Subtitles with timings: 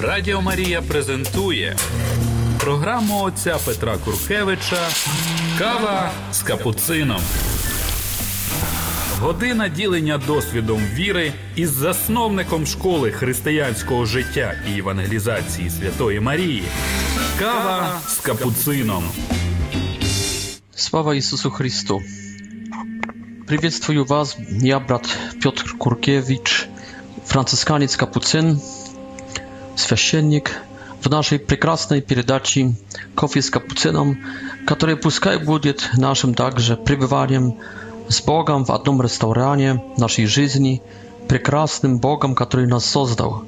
[0.00, 1.76] Радіо Марія презентує
[2.60, 4.88] програму отця Петра Куркевича
[5.58, 7.20] Кава з капуцином.
[9.20, 16.62] Година ділення досвідом віри із засновником школи християнського життя і евангелізації Святої Марії.
[17.38, 19.04] Кава з капуцином.
[20.74, 22.00] Слава Ісусу Христу!
[23.46, 26.68] Привітствую вас, я брат Петр Куркевич,
[27.26, 28.60] францисканець Капуцин.
[29.76, 30.52] священник,
[31.04, 32.74] в нашей прекрасной передаче
[33.14, 34.18] «Кофе с капуцином»,
[34.66, 37.58] которая пускай будет нашим также пребыванием
[38.08, 40.82] с Богом в одном ресторане нашей жизни,
[41.28, 43.44] прекрасным Богом, который нас создал.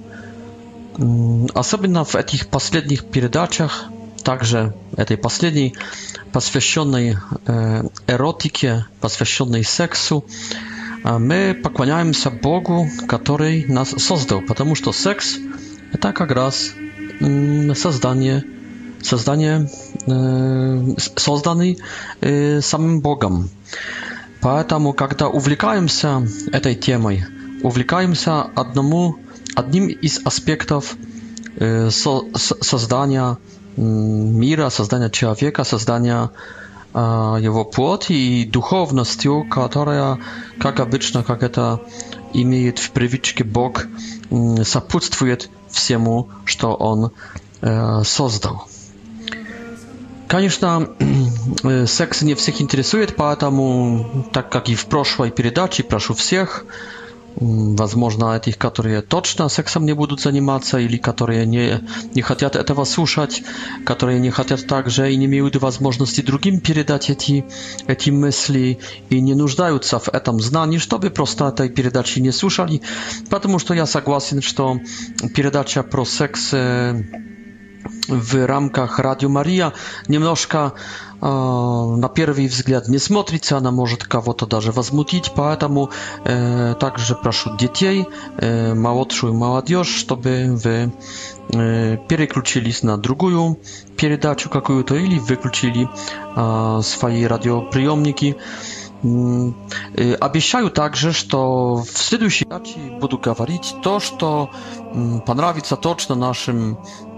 [1.55, 3.87] Особенно в этих последних передачах,
[4.23, 5.75] также этой последней,
[6.33, 7.17] посвященной
[8.07, 10.25] эротике, посвященной сексу,
[11.03, 15.37] мы поклоняемся Богу, который нас создал, потому что секс–
[16.01, 16.75] Така раз
[17.75, 18.43] создание,
[19.03, 19.69] создание,
[21.17, 21.79] созданный
[22.63, 23.51] самим Богом.
[24.43, 26.23] Поэтому, когда увлекаемся
[26.53, 27.25] этой темой,
[27.63, 29.17] увлекаемся одному,
[29.57, 30.95] одним из аспектов
[31.59, 33.39] создания
[33.77, 36.31] мира, создания человека, создания
[36.95, 40.19] его плоти и духовностью, которая,
[40.61, 41.79] как обычно, как это
[42.35, 43.87] имеет в привычке Бог,
[44.65, 47.11] сопутствует всему, что он
[48.05, 48.67] создал.
[50.29, 50.95] Конечно,
[51.87, 56.65] секс не всех интересует, поэтому, так как и в прошлой передаче, прошу всех
[57.41, 61.81] возможно, от их, которые точно сексом не будут заниматься, или которые не,
[62.15, 63.43] не хотят этого слушать,
[63.85, 67.45] которые не хотят также и не имеют возможности другим передать эти,
[67.87, 68.79] эти мысли
[69.11, 72.83] и не нуждаются в этом знании, чтобы просто этой передачи не слушали.
[73.31, 74.79] Потому что я согласен, что
[75.35, 76.55] передача про секс
[78.09, 79.73] w ramkach Radio Maria,
[80.09, 80.71] Nie mnożka
[81.99, 85.89] na pierwszy wzgląd nie smotrić, a na może kawo to darze was mutić, poetamu
[86.27, 88.05] e, także proszę dzieci,
[88.71, 90.91] e, małotszu i maładiosz, żeby wy
[91.55, 93.55] e, pierekluczyli na drugą,
[93.97, 95.89] pierdać kakuju toili ili wykluczyli
[96.37, 98.35] e, swoje radioprzyjomniki.
[99.05, 99.55] Mm,
[100.65, 101.23] e, także, że
[101.85, 104.49] w следующiej dacie będę gawarić to, co
[104.95, 106.77] mm, panrawica toczna naszym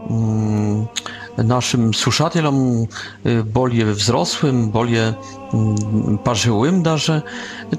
[0.08, 0.88] 嗯。
[1.36, 2.86] naszym słuchaczom,
[3.26, 5.14] y, bolie wzrosłym, bolie
[5.94, 7.22] mm, parzyłym darze.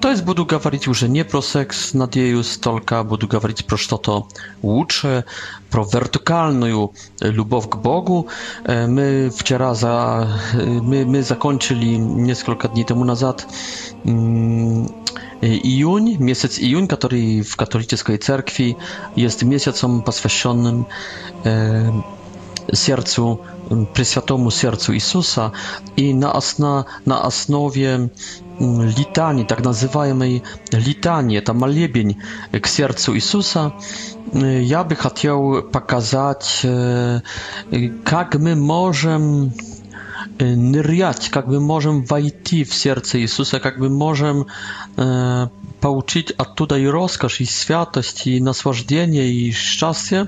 [0.02, 4.28] To jest, budu gawarić już nie pro seks nad jej stolka, budu gawarić pro to
[4.64, 5.24] łucze,
[5.70, 6.88] pro wertykalną
[7.22, 8.26] lubow Bogu.
[8.64, 10.28] E, my wczoraj za,
[10.60, 12.00] y, my, my zakończyli
[12.46, 13.46] kilka dni temu nazad,
[14.06, 14.86] mm,
[15.64, 18.76] Iun, miesiąc iun, który w katolickiej cerkwi
[19.18, 20.86] jest miesiącem poświęconym
[21.46, 21.92] e,
[22.74, 23.38] sercu,
[23.94, 25.52] Pryswiatomu sercu Jezusa
[25.98, 28.08] i na, osna, na основе
[28.98, 30.42] litanii, tak называемой
[30.74, 32.18] litanii, это молебень
[32.52, 33.72] к сердцу Иисуса,
[34.34, 36.59] я бы хотел показать,
[38.04, 39.53] как мы можем
[40.40, 44.48] нырять, как мы можем войти в сердце Иисуса, как мы можем
[44.98, 45.48] э,
[45.82, 50.28] получить оттуда и роскошь, и святость, и наслаждение, и счастье,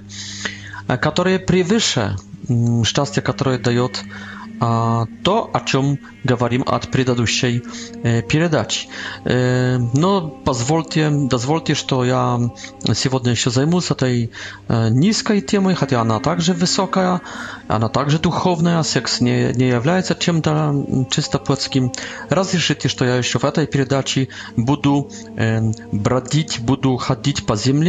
[0.87, 2.15] которые превыше
[2.49, 3.87] Mm, szczęście, które daje
[5.23, 5.97] to, o czym
[6.41, 7.61] mówimy od poprzedniej
[8.31, 8.87] передачи.
[9.93, 12.37] No, pozwólcie, pozwólcie, że ja
[12.89, 14.29] dzisiaj jeszcze zajmę się tej
[14.69, 17.19] e, niskiej temą, chociaż ona także wysoka,
[17.69, 20.41] ona także duchowna, a seks nie nie jest czymś
[21.09, 21.89] czysto płockim.
[22.29, 24.27] Rozliczycie, że ja jeszcze w tej передаче
[24.57, 25.03] będę
[25.37, 27.87] e, bradzić, będę chodzić po ziemi,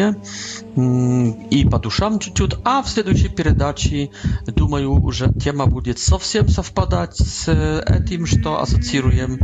[1.51, 2.19] i по душам
[2.65, 4.11] a w следующей передаче,
[4.57, 9.39] думаю, уже тема будет совсем совпадать с этим, что ассоциируем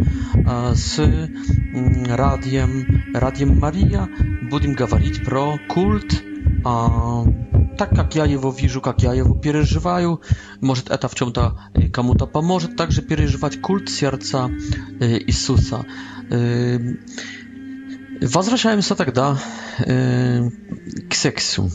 [0.74, 4.08] с радием, радием Мария.
[4.50, 6.22] Будем говорить про культ,
[6.64, 7.24] а
[7.78, 10.20] так как я его вижу, как я его переживаю.
[10.60, 11.58] Может, это в чем-то
[11.92, 14.50] кому-то поможет также переживать культ сердца
[15.00, 15.84] Иисуса.
[18.20, 19.40] Возвращаемся тогда
[19.78, 20.40] э,
[21.08, 21.70] к сексу.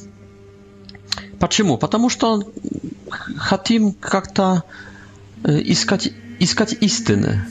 [1.40, 1.76] Почему?
[1.78, 2.44] Потому что
[3.36, 4.64] хотим как-то
[5.44, 7.42] искать, искать истины.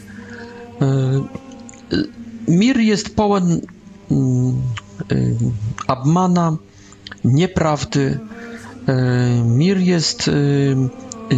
[2.47, 3.63] Мир есть полон
[5.87, 6.59] обмана,
[7.25, 8.19] nieprawdy.
[9.45, 10.31] Mir jest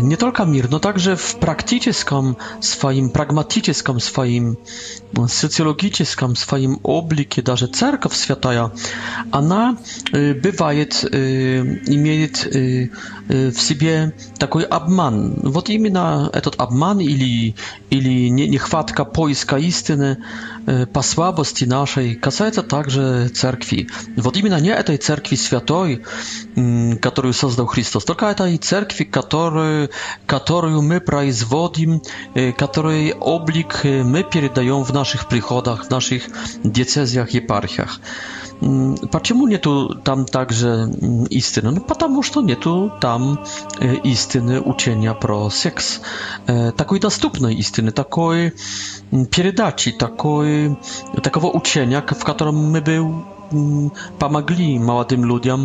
[0.02, 4.56] nie tylko mir, no także w praktycznym swoim, pragmatycznym swoim
[5.28, 8.70] социологическом своем облике даже церковь святая,
[9.30, 9.76] она
[10.12, 12.44] бывает, имеет
[13.54, 15.38] в себе такой обман.
[15.42, 17.54] Вот именно этот обман или,
[17.90, 20.18] или нехватка поиска истины
[20.92, 23.88] по слабости нашей касается также церкви.
[24.16, 26.02] Вот именно не этой церкви святой,
[27.00, 29.90] которую создал Христос, только этой церкви, которую,
[30.26, 32.02] которую мы производим,
[32.58, 36.30] который облик мы передаем в naszych przychodach, w naszych
[36.64, 38.00] diecezjach, eparchiach.
[39.16, 39.72] Почему нету
[40.04, 40.68] там также
[41.40, 41.68] истины?
[41.76, 42.74] Ну, потому что нету
[43.06, 43.20] там
[44.14, 45.86] истины учения про секс.
[46.80, 48.38] Такой доступной истины, такой
[49.34, 50.50] передачи, такой,
[51.26, 52.96] такого учения, в котором мы бы
[54.22, 55.60] помогли молодым людям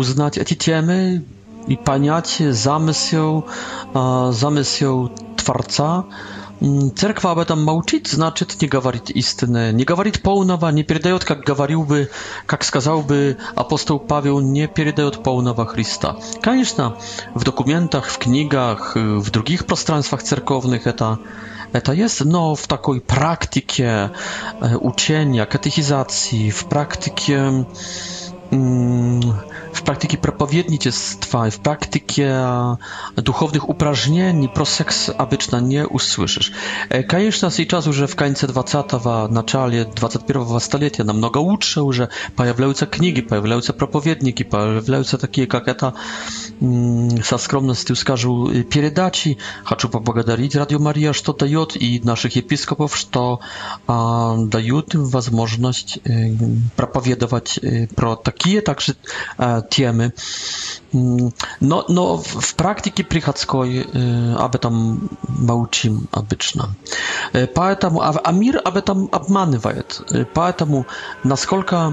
[0.00, 0.98] узнать эти темы
[1.72, 2.32] и понять
[2.64, 3.30] замысел,
[4.42, 5.88] замысел Творца,
[6.62, 11.40] Mm, cerkwa aby tam mauczyć, znaczy nie gawarit istny, nie gawarit połnowa, nie pierdajot, jak
[11.44, 12.06] gawariłby,
[12.52, 16.14] jak skazałby apostoł Paweł, nie pierdajot połnowa Chrysta.
[16.44, 16.92] Konieczna
[17.36, 21.16] w dokumentach, w knigach, w drugich prostranstwach cerkownych, eta,
[21.72, 24.10] eta jest, no, w takiej praktyce
[24.62, 27.64] e, uczenia, katechizacji, w praktyce,
[28.52, 29.20] mm,
[29.72, 32.44] w praktyce propowiednictwa, w praktyce
[33.16, 36.52] duchownych uprażnień, pro seks abyczna nie usłyszysz.
[36.88, 38.84] E, Kajesz nas i czasu, że w końcu 20,
[39.30, 45.02] na czale 21 stulecia, na mnogo łódcze, że pojawiają się książki, pojawiają się propowiedniki, pojawiają
[45.02, 45.92] się takie jak ta, sa
[46.62, 47.08] mm,
[47.38, 48.28] skromności y, uskażę,
[48.68, 49.36] передачи.
[49.66, 53.38] Chcę pobłogodarić Radio Maria, że to daje i naszych episkopów, że to
[54.46, 56.30] dają im możliwość y,
[56.76, 58.92] propowiedować y, pro takie, także
[59.40, 60.12] e, темы.
[60.92, 63.86] Но, но в практике приходской
[64.38, 66.74] об этом молчим обычно.
[67.54, 70.00] Поэтому, а, а мир об этом обманывает.
[70.34, 70.86] Поэтому,
[71.24, 71.92] насколько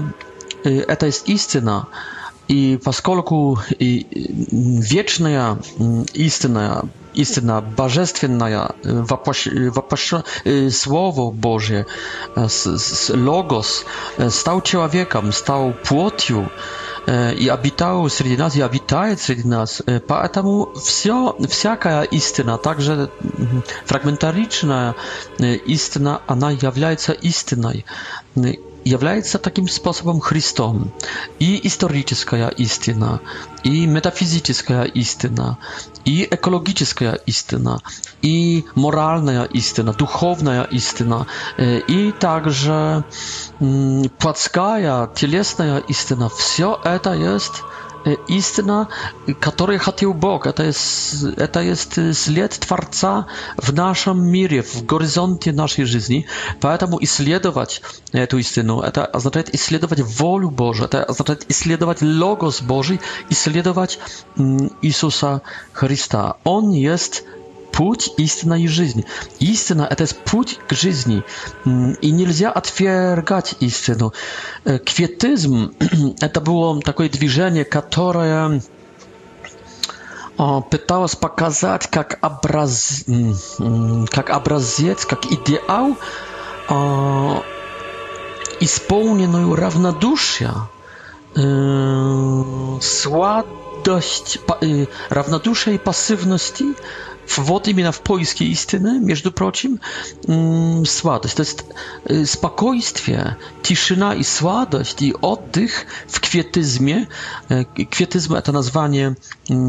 [0.64, 1.86] это есть истина,
[2.48, 4.06] и поскольку и
[4.50, 5.56] вечная
[6.14, 10.14] истина, истина божественная, вопощ, вопощ,
[10.72, 11.86] Слово Божие,
[12.36, 13.84] с, с, Логос,
[14.30, 16.50] стал человеком, стал плотью,
[17.06, 19.82] и обитал среди нас, и обитает среди нас.
[20.06, 23.08] Поэтому все, всякая истина, также
[23.86, 24.94] фрагментаричная
[25.66, 27.84] истина, она является истиной
[28.84, 30.92] является таким способом Христом.
[31.38, 33.20] И историческая истина,
[33.62, 35.58] и метафизическая истина,
[36.04, 37.80] и экологическая истина,
[38.22, 41.26] и моральная истина, духовная истина,
[41.58, 43.04] и также
[44.18, 46.28] плотская, телесная истина.
[46.28, 47.62] Все это есть
[48.28, 48.88] истина,
[49.40, 50.46] которую хотел Бог.
[50.46, 53.26] Это, это есть след Творца
[53.56, 56.26] в нашем мире, в горизонте нашей жизни.
[56.60, 57.82] Поэтому исследовать
[58.12, 63.00] эту истину, это означает исследовать волю Божию, это означает исследовать Логос Божий,
[63.30, 63.98] исследовать
[64.82, 65.42] Иисуса
[65.72, 66.36] Христа.
[66.44, 67.24] Он есть
[67.80, 69.04] путь, истина и жизнь.
[69.38, 71.22] Истина– это путь к жизни,
[71.64, 74.12] и нельзя отвергать истину.
[74.64, 75.72] Кветизм–
[76.20, 78.60] это было такое движение, которое
[80.70, 83.04] пыталась показать как, образ,
[84.10, 85.96] как образец, как идеал
[88.60, 90.52] исполненную равнодушие,
[91.32, 93.54] слабость,
[93.84, 96.64] dość y, равнодушия и пассивности
[97.36, 99.80] вот именно в поиске истины, между прочим,
[100.84, 101.36] святость.
[101.36, 101.64] То есть
[102.30, 105.70] спокойствие, тишина и сладость, и отдых
[106.08, 107.06] в кветизме.
[107.48, 109.16] Кветизм– это название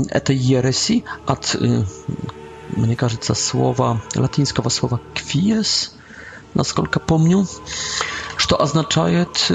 [0.09, 1.55] этой ереси от,
[2.75, 5.91] мне кажется, слова, латинского слова «квиес»,
[6.53, 7.47] насколько помню,
[8.37, 9.51] что означает,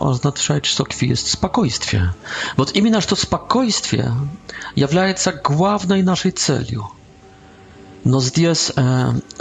[0.00, 2.14] означает, что есть спокойствие.
[2.56, 4.12] Вот именно что спокойствие
[4.74, 6.90] является главной нашей целью.
[8.02, 8.72] Но здесь,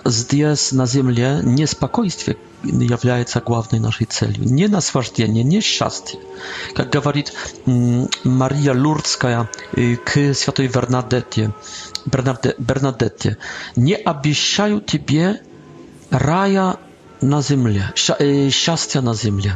[0.04, 4.44] здесь на земле неспокойствие является главной нашей целью.
[4.44, 6.20] Не наслаждение, не счастье.
[6.76, 7.32] Как говорит
[7.66, 9.50] Мария Лурдская
[10.04, 11.54] к святой Бернадетте,
[12.06, 13.38] Бернадетте,
[13.78, 15.40] «Не обещаю тебе
[16.12, 16.78] raja
[17.22, 17.90] na ziemię,
[18.52, 19.56] szczęścia na ziemię.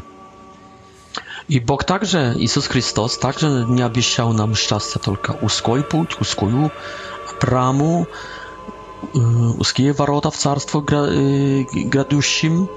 [1.50, 6.70] I Bóg także, Jezus Chrystus także nie obiecał nam szczęścia, tylko uskoj pуть, uskoju
[7.42, 8.06] bramу,
[9.60, 12.70] узкие ворота в царство грядущим.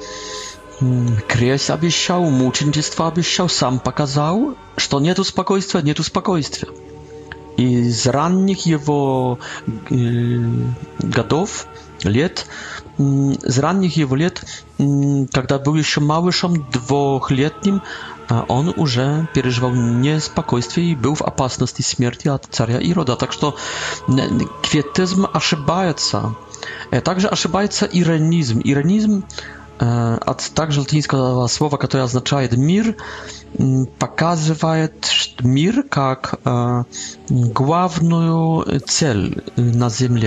[1.29, 6.69] Крест обещал, мученичество обещал, сам показал, что нету спокойствия, нету спокойствия.
[7.57, 9.39] Из ранних его
[10.99, 11.67] годов,
[12.03, 12.47] лет,
[13.01, 14.41] Mm, z ranych jego lat,
[14.81, 17.81] mm, kiedy był jeszcze małyszem dwuletnim,
[18.49, 18.99] on już
[19.33, 22.49] przeżywał niespokojstwie i był w opasności śmierci od
[22.83, 23.39] i roda, Tak że
[24.63, 25.57] kwietyzm się.
[27.05, 27.31] Także
[27.71, 28.61] się irenizm.
[28.61, 29.23] Irenizm,
[30.27, 31.17] a także latyńskie
[31.49, 32.95] słowo, które oznacza mir,
[33.99, 34.89] pokazuje
[35.45, 36.37] mir jak
[37.55, 40.23] główną cel na ziemi.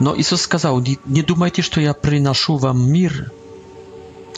[0.00, 3.30] Но Иисус сказал, не думайте, что я приношу вам мир.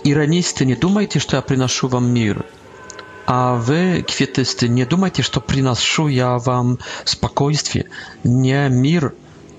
[0.04, 2.44] Иронисты, не думайте, что я приношу вам мир.
[3.26, 4.68] А вы, кветисты.
[4.68, 7.86] не думайте, что приношу я вам спокойствие.
[8.22, 9.14] Не мир,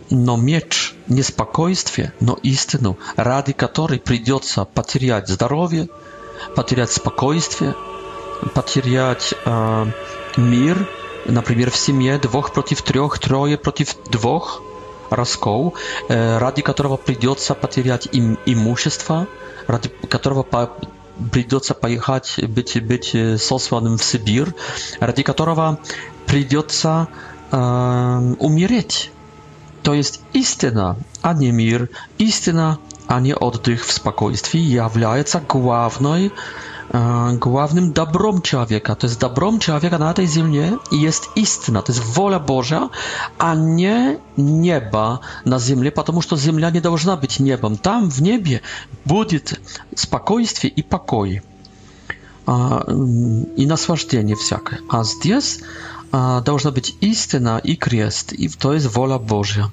[0.10, 5.90] но меч, не спокойствие, но истину, ради которой придется потерять здоровье,
[6.56, 7.76] потерять спокойствие,
[8.56, 9.86] потерять э,
[10.38, 10.90] мир,
[11.26, 14.62] например, в семье двух против трех, трое против двух,
[15.10, 15.74] раскол,
[16.08, 19.28] э, ради которого придется потерять им имущество,
[19.68, 20.70] ради которого по
[21.32, 24.50] придется поехать быть, быть э, сосланным в Сибирь,
[25.00, 25.80] ради которого
[26.28, 27.08] придется
[27.52, 27.56] э,
[28.40, 29.12] умереть.
[29.82, 36.32] То есть истина, а не мир, истина, а не отдых в спокойствии является главной
[37.40, 38.96] głównym dobrem człowieka.
[38.96, 40.60] To jest dobrem człowieka na tej ziemi
[40.92, 42.90] i jest istna, to jest wola Boża,
[43.38, 47.78] a nie nieba na ziemi, потому что земля не должна быть небом.
[47.78, 48.60] Там, в небе,
[49.06, 49.60] будет
[49.96, 51.42] спокойствие и покой,
[53.56, 54.80] и наслаждение всякое.
[54.90, 55.60] А здесь
[56.44, 59.72] должна быть истина и крест, и то есть воля Божья.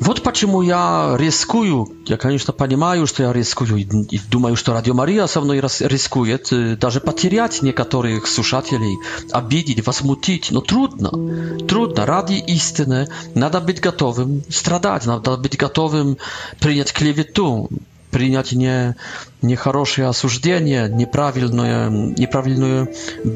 [0.00, 4.94] Вот почему я рискую, я, конечно, понимаю, что я рискую, и, и думаю, что Радио
[4.94, 8.98] Мария со мной рас, рискует даже потерять некоторых слушателей,
[9.32, 16.16] обидеть, возмутить, но трудно, трудно, ради истины надо быть готовым страдать, надо быть готовым
[16.60, 17.68] принять клевету,
[18.12, 18.94] принять не,
[19.42, 22.88] нехорошее осуждение, неправильное, неправильное,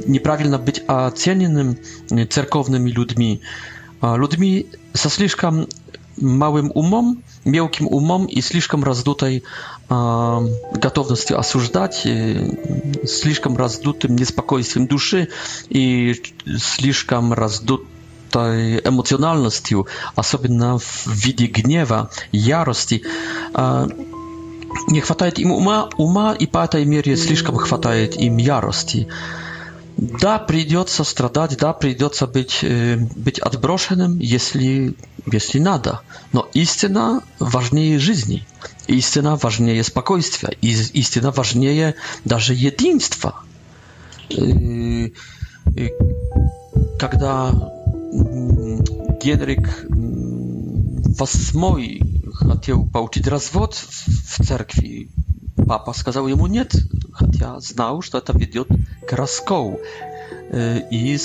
[0.07, 1.77] неправильно быть оцененным
[2.31, 3.43] церковными людьми,
[4.01, 5.67] людьми со слишком
[6.19, 9.43] małym умом, мелким умом и слишком раздутой
[9.89, 10.41] э,
[10.75, 12.51] готовностью осуждать, и
[13.07, 15.29] слишком раздутым неспокойствием души
[15.69, 16.21] и
[16.59, 17.87] слишком раздутой
[18.85, 23.03] эмоциональностью, особенно в виде гнева, ярости.
[23.55, 23.89] Э,
[24.89, 29.07] не хватает им ума, ума и по этой мере слишком хватает им ярости.
[29.09, 29.52] Э,
[30.21, 32.65] Да, придется страдать, да, придется быть,
[33.15, 34.97] быть отброшенным, если,
[35.31, 36.01] если надо.
[36.33, 38.45] Но истина важнее жизни,
[38.89, 41.95] истина важнее спокойствия, истина важнее
[42.25, 43.37] даже единства.
[44.29, 44.51] Когда
[49.23, 49.85] Генрих
[51.17, 55.11] VIII хотел получить развод в церкви,
[55.57, 56.73] Папа сказал ему нет,
[57.13, 58.69] хотя знал, что это ведет
[59.09, 59.81] к расколу
[60.55, 61.19] и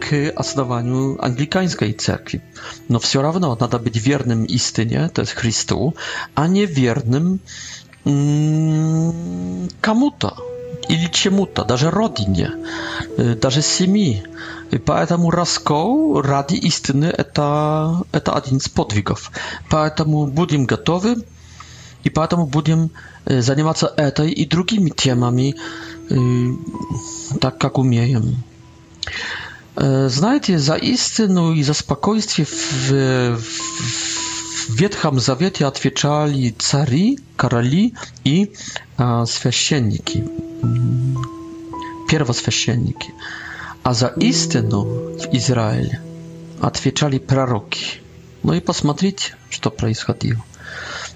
[0.00, 2.42] к основанию англиканской церкви.
[2.88, 5.94] Но все равно надо быть верным истине, то есть Христу,
[6.34, 7.40] а не верным
[8.04, 10.36] кому-то
[10.88, 12.52] или чему-то, даже родине,
[13.36, 14.22] даже семьи.
[14.70, 19.30] И поэтому раскол ради истины это, это один из подвигов.
[19.70, 21.16] Поэтому будем готовы
[22.04, 22.90] И поэтому будем
[23.26, 25.54] заниматься этой и другими темами,
[27.40, 28.36] так как умеем.
[29.76, 38.52] Знаете, за истину и за спокойствие в, в Ветхом Завете отвечали цари, короли и
[39.26, 40.28] священники,
[42.08, 43.12] первосвященники.
[43.82, 44.84] А за истину
[45.16, 46.00] в Израиле
[46.60, 48.00] отвечали пророки.
[48.42, 50.42] Ну и посмотрите, что происходило.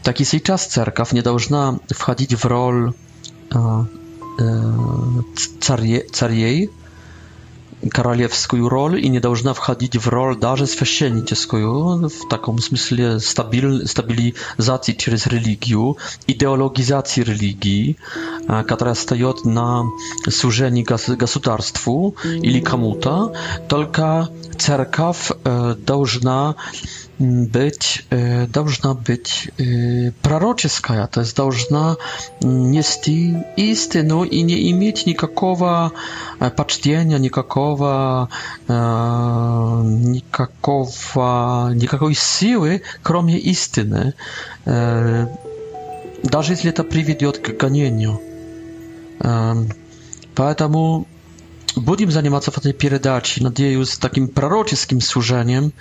[0.04, 2.92] Так и сейчас церковь не должна входить в роль
[5.62, 6.70] царей, царей,
[7.90, 14.92] королевскую роль и не должна входить в роль даже священническую, в таком смысле стабиль, стабилизации
[14.92, 15.96] через религию,
[16.26, 17.96] идеологизации религии,
[18.68, 19.84] которая встает на
[20.28, 23.32] служении государству или кому-то,
[23.68, 25.30] только церковь
[25.86, 26.56] должна
[27.48, 29.50] być, y, должна być
[30.22, 31.96] proroczeska, to jest, должна
[32.42, 33.10] nieść
[33.56, 35.90] istynę i nie mieć nikakowa
[36.56, 38.26] poczcienia, nikakowa,
[39.84, 44.12] nikakowa, nikakowej siły, kromie istyny,
[46.32, 48.16] nawet jeśli to prowadzi do ganieniu.
[50.36, 51.04] Поэтому
[51.76, 55.72] будем заниматься в этой передаче, надеюсь, takim пророческим służeniem.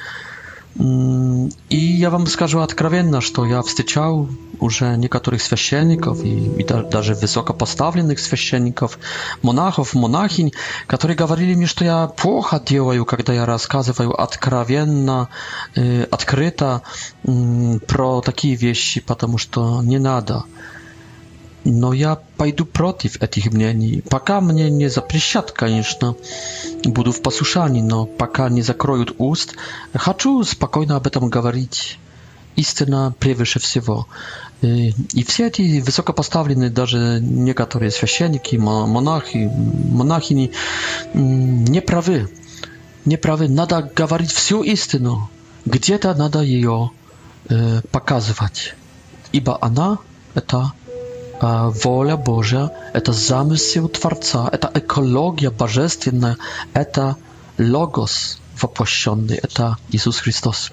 [0.79, 4.27] Mm, I ja wam skażę odkrywienie, że ja wstyczał
[4.61, 8.99] już niektórych święcieników i, i nawet wysoko postawionych święcieników,
[9.43, 10.49] monachów, monachin,
[10.87, 15.27] którzy mówili mi, że ja płocha działaju, kiedy ja rozkazywaju odkrywienna,
[15.77, 16.79] y, odkryta,
[17.27, 20.43] mm, pro takie wieści, ponieważ to nie nada
[21.65, 24.03] но я пойду против этих мнений.
[24.09, 26.15] Пока мне не запрещат, конечно,
[26.83, 29.55] буду в послушании, но пока не закроют уст,
[29.93, 31.97] хочу спокойно об этом говорить.
[32.55, 34.07] Истина превыше всего.
[34.61, 40.51] И все эти высокопоставленные, даже некоторые священники, монахи, монахини,
[41.13, 42.29] не правы.
[43.05, 43.47] Не правы.
[43.49, 45.29] Надо говорить всю истину.
[45.65, 46.91] Где-то надо ее
[47.91, 48.75] показывать.
[49.31, 49.97] Ибо она—
[50.35, 50.73] это
[51.41, 56.37] воля Божья, это замысел Творца, это экология божественная,
[56.73, 57.17] это
[57.57, 60.71] логос воплощенный, это Иисус Христос.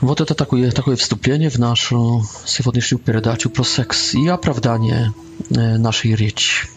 [0.00, 5.12] Вот это такое, такое вступление в нашу сегодняшнюю передачу про секс и оправдание
[5.50, 6.68] нашей речи.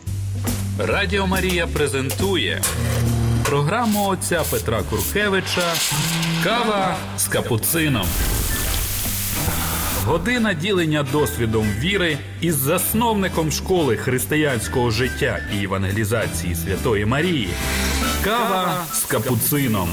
[0.77, 2.62] Радіо Марія презентує
[3.43, 5.74] програму отця Петра Куркевича
[6.43, 8.07] Кава з капуцином.
[10.07, 17.50] Година ділення досвідом віри із засновником школи християнського життя і евангелізації Святої Марії.
[18.24, 19.89] Кава з капуцином.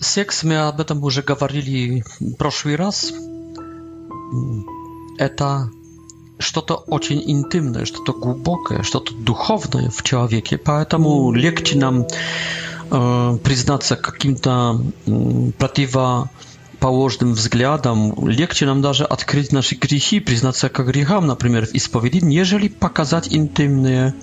[0.00, 2.02] Секс, мы об этом уже говорили
[2.38, 3.12] прошлый раз.
[5.18, 5.68] Это
[6.38, 10.56] что-то очень интимное, что-то глубокое, что-то духовное в человеке.
[10.56, 12.04] Поэтому легче нам
[12.90, 16.28] э, признаться каким-то э, противо
[16.86, 22.68] противоположным взглядом, легче нам даже открыть наши грехи, признаться к грехам, например, в исповеди, нежели
[22.68, 24.14] показать интимные,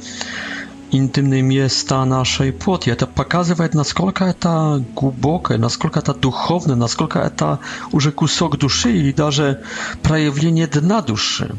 [0.91, 2.89] интимные места нашей плоти.
[2.89, 7.59] Это показывает, насколько это глубокое, насколько это духовное, насколько это
[7.91, 9.59] уже кусок души или даже
[10.01, 11.53] проявление дна души.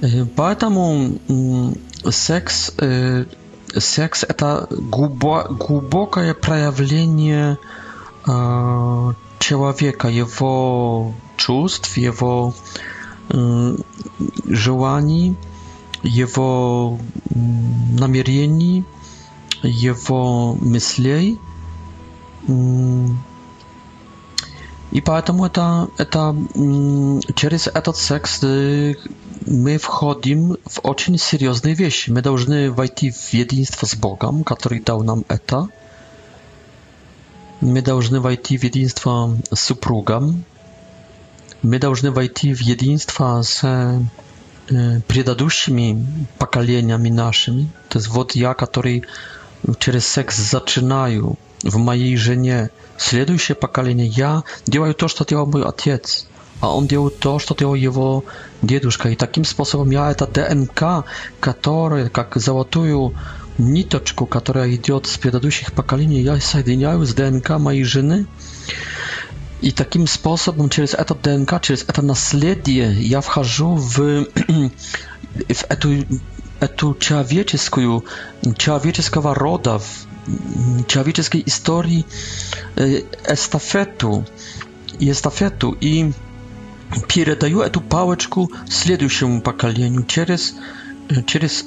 [0.00, 1.18] Э, поэтому
[2.10, 3.24] секс, э,
[3.74, 4.66] секс это
[5.60, 7.56] глубокое проявление
[8.26, 12.54] э, человека, его чувств, его
[13.28, 13.76] э,
[14.46, 15.36] желаний,
[16.02, 16.98] его
[17.30, 18.84] намерений,
[19.62, 21.38] его мыслей.
[24.92, 26.34] И поэтому это, это,
[27.34, 32.10] через этот секс мы входим в очень серьезные вещи.
[32.10, 35.68] Мы должны войти в единство с Богом, который дал нам это.
[37.60, 40.44] Мы должны войти в единство с супругом.
[41.62, 44.00] Мы должны войти в единство с
[44.66, 46.04] предыдущими
[46.38, 47.70] поколениями нашими.
[47.88, 49.04] То есть вот я, который
[49.78, 56.26] через секс начинаю в моей жене следующее поколение, я делаю то, что делал мой отец,
[56.60, 58.24] а он делал то, что делал его
[58.62, 59.08] дедушка.
[59.08, 61.06] И таким способом я это ДНК,
[61.40, 63.14] который как золотую
[63.58, 68.26] ниточку, которая идет с предыдущих поколений, я соединяю с ДНК моей жены.
[69.62, 76.04] И таким способом, через это ДНК, через это наследие, я вхожу в, в эту,
[76.60, 78.04] эту человеческую,
[78.56, 79.78] человеческого рода,
[80.26, 82.04] в человеческой истории
[83.26, 84.26] эстафету.
[84.98, 85.72] И эстафету.
[85.80, 86.12] И
[87.08, 90.54] передаю эту палочку следующему поколению через,
[91.26, 91.64] через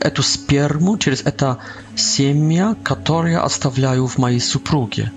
[0.00, 1.58] эту сперму, через это
[1.96, 5.12] семя, которое оставляю в моей супруге.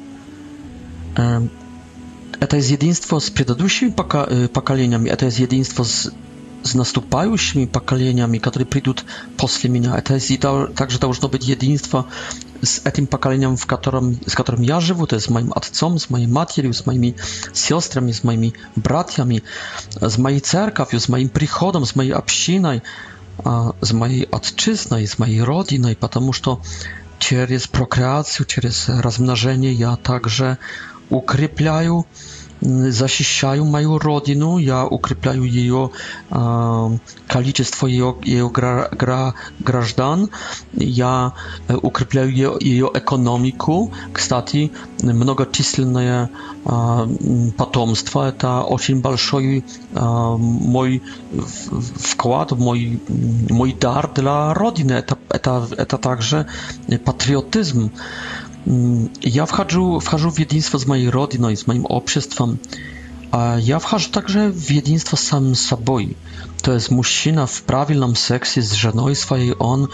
[1.15, 6.11] Это есть единство с предыдущими поколениями, это есть единство с,
[6.61, 9.05] с наступающими поколениями, которые придут
[9.37, 9.97] после меня.
[9.97, 10.39] Это есть
[10.75, 12.07] также должно быть единство
[12.61, 16.09] с этим поколением, в котором, с которым я живу, то есть с моим отцом, с
[16.11, 17.15] моей матерью, с моими
[17.53, 19.41] сестрами, с моими братьями,
[19.99, 22.83] с моей церковью, с моим приходом, с моей общиной–
[23.81, 30.57] z mojej ojczyzny, z mojej rodziny, ponieważ prokreacją, prokreację, jest rozmnażenie, ja także
[31.09, 32.03] ukrypiam
[32.65, 35.91] защищаю мою родину, я укрепляю ее
[37.27, 38.49] количество ее, ее
[39.59, 40.29] граждан,
[40.73, 41.33] я
[41.69, 43.93] укрепляю ее, ее экономику.
[44.13, 46.29] Кстати, многочисленное
[46.63, 51.03] потомство– это очень большой мой
[51.99, 52.99] вклад, мой,
[53.49, 54.93] мой дар для родины.
[54.93, 56.47] Это, это, это также
[57.05, 57.91] патриотизм.
[59.21, 62.59] Я вхожу, вхожу в единство с моей родиной, с моим обществом.
[63.31, 66.17] Я вхожу также в единство с самим собой.
[66.61, 69.87] To jest mężczyzna w prawilnym seksie z żoną swojej, on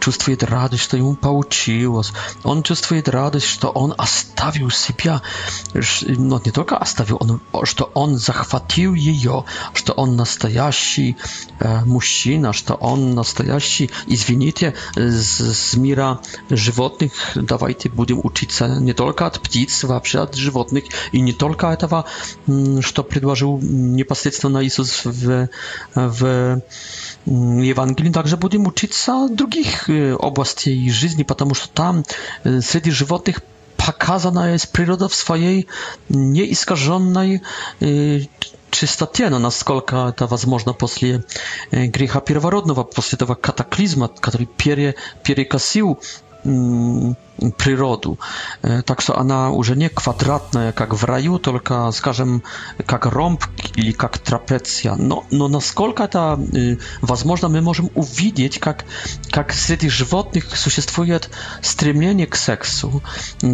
[0.00, 2.02] czuje radość, że mu pouczyło.
[2.44, 5.20] On czuje radość, że on zostawił siebie,
[6.18, 6.78] no nie tylko
[7.20, 9.18] On, że to on zachwatił jej,
[9.74, 11.14] że to on nastajaści
[11.60, 15.26] e, mężczyzna, że on nastajaści, i zwinicie, z,
[15.58, 15.76] z
[16.50, 18.50] żywotnych, dawajcie, będziemy uczyć
[18.80, 22.04] nie tylko od ptic, a przykład żywotnych, i nie tylko tego,
[22.94, 25.28] co przedłożył niepasycznie na Jezus w
[25.96, 26.24] e, w
[27.28, 32.02] mm, Ewangelii, także będziemy uczyć się drugich y, obszarów jej życia, ponieważ tam
[32.62, 33.40] wśród y, żywotnych
[33.86, 35.66] pokazana no, jest przyroda w swojej
[36.10, 37.40] nieiskażonej
[37.82, 38.26] y,
[38.70, 41.22] czystocie, no, ta naсколько to возможно после
[41.72, 44.48] греха первородного, после этого катаклизма, который
[45.24, 45.96] перекосил
[47.56, 48.18] природу.
[48.84, 52.42] Так что она уже не квадратная, как в раю, только, скажем,
[52.86, 54.94] как ромб или как трапеция.
[54.94, 56.38] Но, но насколько это
[57.00, 58.84] возможно, мы можем увидеть, как,
[59.30, 61.30] как среди животных существует
[61.60, 63.02] стремление к сексу,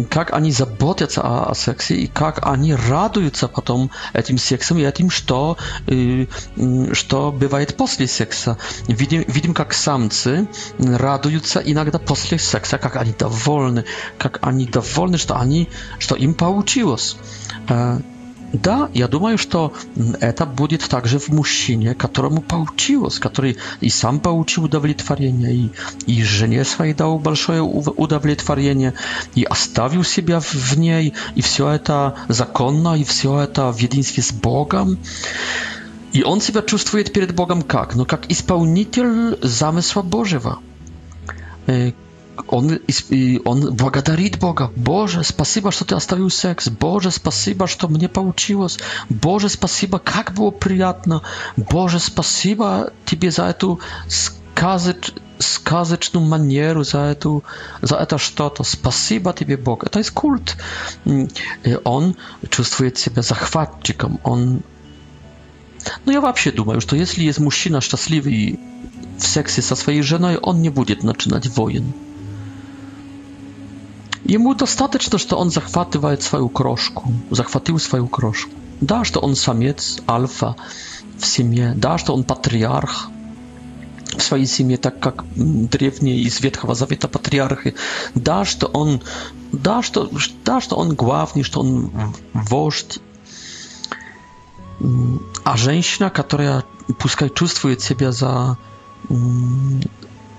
[0.09, 5.09] как они заботятся о, о сексе и как они радуются потом этим сексом и этим,
[5.09, 8.57] что, что бывает после секса.
[8.87, 13.85] Видим, видим, как самцы радуются иногда после секса, как они довольны,
[14.17, 17.15] как они довольны, что они, что им получилось.
[18.53, 19.71] Да, я думаю, что
[20.19, 25.71] это будет также в мужчине, которому получилось, который и сам получил удовлетворение, и,
[26.05, 28.93] и жене своей дал большое удовлетворение,
[29.35, 34.33] и оставил себя в ней, и все это законно, и все это в единстве с
[34.33, 34.97] Богом.
[36.11, 37.95] И он себя чувствует перед Богом как?
[37.95, 40.59] Ну, как исполнитель замысла Божьего
[42.47, 42.79] он,
[43.45, 44.71] он благодарит Бога.
[44.75, 46.69] Боже, спасибо, что ты оставил секс.
[46.69, 48.79] Боже, спасибо, что мне получилось.
[49.09, 51.21] Боже, спасибо, как было приятно.
[51.57, 57.43] Боже, спасибо тебе за эту сказоч, сказочную манеру, за, эту,
[57.81, 58.63] за это что-то.
[58.63, 59.83] Спасибо тебе, Бог.
[59.83, 60.55] Это есть культ.
[61.05, 61.27] И
[61.83, 62.15] он
[62.49, 64.19] чувствует себя захватчиком.
[64.23, 64.61] Он...
[66.05, 68.59] Ну, я вообще думаю, что если есть мужчина счастливый
[69.19, 71.91] в сексе со своей женой, он не будет начинать войн.
[74.25, 78.51] Jemu dostateczno, że on zachwatywał swoją kroszkę, zachwatył swoją kroszkę.
[78.81, 80.53] Dasz to on samiec, alfa
[81.17, 83.07] w siemie, dasz to on patriarch
[84.17, 85.23] w swojej siemie, tak jak
[85.69, 87.73] drewnie i z Wietchowa Zawieta patriarchy.
[88.15, 88.99] Dasz to on,
[89.53, 90.09] dasz to,
[90.45, 91.89] dasz to on główny, że on
[92.49, 92.99] wożd.
[94.81, 96.61] Mm, a żeńśna, która
[96.97, 98.55] puskaj czuje siebie za
[99.11, 99.79] mm,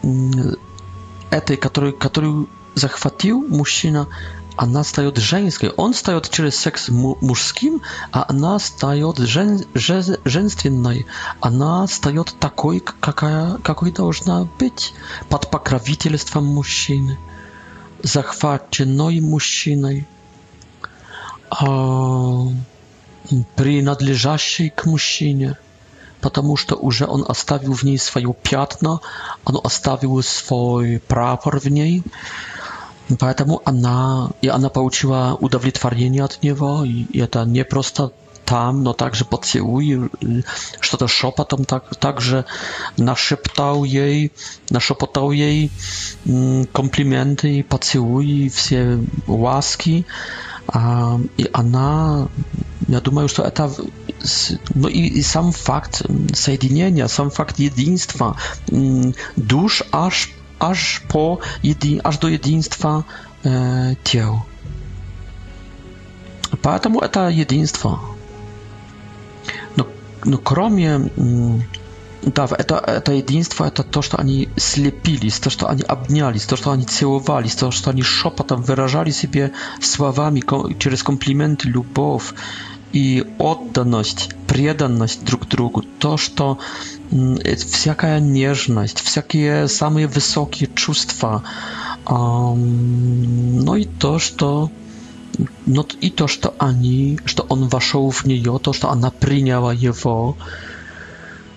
[0.04, 0.54] mm
[1.60, 2.26] który, który
[2.74, 4.06] zachwatił mужчина,
[4.56, 5.70] она стает женской.
[5.76, 7.80] Он встает через секс мужским,
[8.12, 11.06] а она стает жен, жен, женственной.
[11.40, 14.92] Она стает такой, какая, какой должна быть,
[15.30, 17.16] под покровительством мужчины,
[18.02, 20.04] захваченной мужчиной,
[21.50, 21.66] а,
[23.56, 25.54] принадлежащей к мужчине.
[26.20, 29.00] потому что уже он оставил в ней свое пятно,
[29.44, 32.04] он оставил свой прапор в ней.
[33.18, 38.12] Поэтому она, и она получила удовлетворение от него, и это не просто
[38.44, 40.10] там, но также поцелуй,
[40.80, 42.44] что-то шепотом так, также
[42.96, 44.32] нашептал ей,
[44.70, 45.70] нашепотал ей
[46.72, 50.04] комплименты и поцелуи, все ласки.
[51.38, 52.28] И она,
[52.88, 53.64] я думаю, что это
[54.74, 58.34] no i, i, sam fakt sojedinienia, sam fakt jedynstwa
[59.36, 60.30] dusz aż
[60.70, 63.02] aż, po един, aż до единства
[63.44, 64.40] э, тел.
[66.62, 67.98] Поэтому это единство.
[69.76, 69.84] Но,
[70.24, 71.00] но кроме...
[72.34, 76.70] Да, это, это единство, это то, что они слепились, то, что они обнялись, то, что
[76.70, 80.40] они целовались, то, что они шепотом выражали себе словами
[80.78, 82.32] через комплименты любовь
[82.92, 86.58] и отданность, преданность друг другу, то, что
[87.68, 91.42] всякая нежность, всякие самые высокие чувства,
[92.08, 94.70] ну и то, что
[95.66, 99.74] no i to, no że ani, że on weszł w nią, to, że ona przyjęła
[99.74, 100.34] jego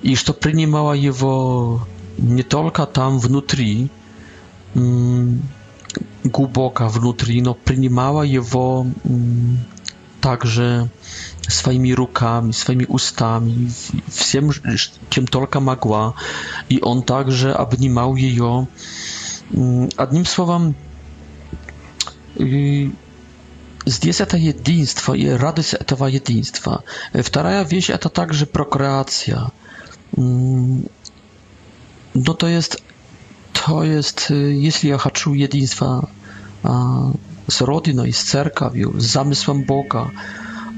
[0.03, 1.85] i że przyjmowała jego
[2.19, 3.87] nie tylko tam wnutri,
[4.75, 5.41] mm,
[6.25, 9.57] głęboko wnutri, no przyjmowała jego mm,
[10.21, 10.87] także
[11.49, 13.67] swoimi rukami, swoimi ustami,
[14.10, 14.49] wsiem,
[15.10, 16.13] czym tylko magła,
[16.69, 18.36] I on także abnimał jej.
[18.36, 20.73] Jednym mm, słowem,
[24.03, 26.81] jest y, to jedynstwo i radość tego jedynstwa.
[27.13, 29.51] Druga wieś a to także prokreacja.
[30.17, 30.81] Mm,
[32.15, 32.81] no to jest,
[33.65, 36.08] to jest, y, jeśli ja chcę jedynstwa
[37.49, 40.10] z rodziną z cerkawią, z zamysłem Boga,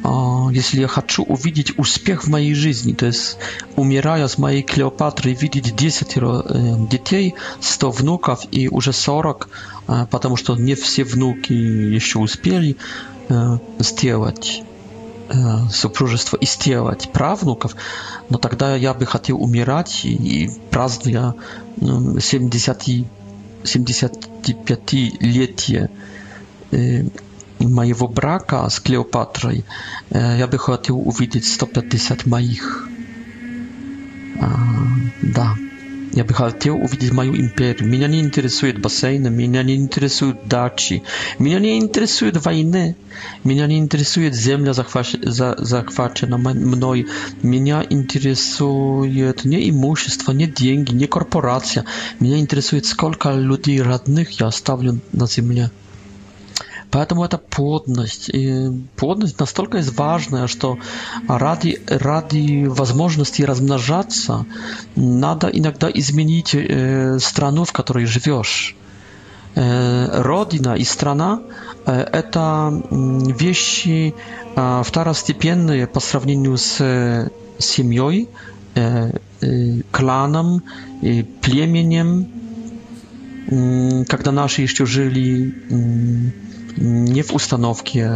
[0.07, 3.37] а, если я хочу увидеть успех в моей жизни, то есть
[3.75, 9.49] умирая с моей Клеопатрой, видеть 10 э, детей, 100 внуков и уже 40,
[9.89, 12.77] э, потому что не все внуки еще успели
[13.29, 14.63] э, сделать
[15.73, 17.75] супружество и сделать правнуков,
[18.29, 21.33] но тогда я бы хотел умирать и, и празднуя
[21.81, 22.87] 70,
[23.63, 25.89] 75-летие
[27.59, 29.63] моего брака с Клеопатрой
[30.11, 32.87] я бы хотел увидеть 150 моих.
[35.21, 35.55] Да.
[36.13, 37.87] Я бы хотел увидеть мою империю.
[37.87, 41.03] Меня не интересует бассейн, меня не интересуют дачи,
[41.37, 42.95] меня не интересует войны,
[43.43, 45.11] меня не интересует земля, захвач...
[45.21, 45.53] за...
[45.59, 47.05] захвачена мной,
[47.43, 51.85] меня интересует не имущество, не деньги, не корпорация,
[52.19, 55.69] меня интересует, сколько людей родных я оставлю на земле.
[56.97, 58.27] Поэтому это плотность.
[58.29, 60.79] И плотность настолько важная, что
[61.27, 64.47] ради, ради возможности размножаться
[64.95, 68.75] надо иногда изменить э, страну, в которой живешь.
[69.53, 71.43] Э, родина и страна
[71.85, 74.15] э,– это вещи
[74.55, 77.29] э, второстепенные по сравнению с э,
[77.59, 78.27] семьей,
[78.73, 80.63] э, э, кланом,
[81.41, 82.27] племенем,
[84.09, 85.53] когда наши еще жили
[86.81, 88.11] nie w установке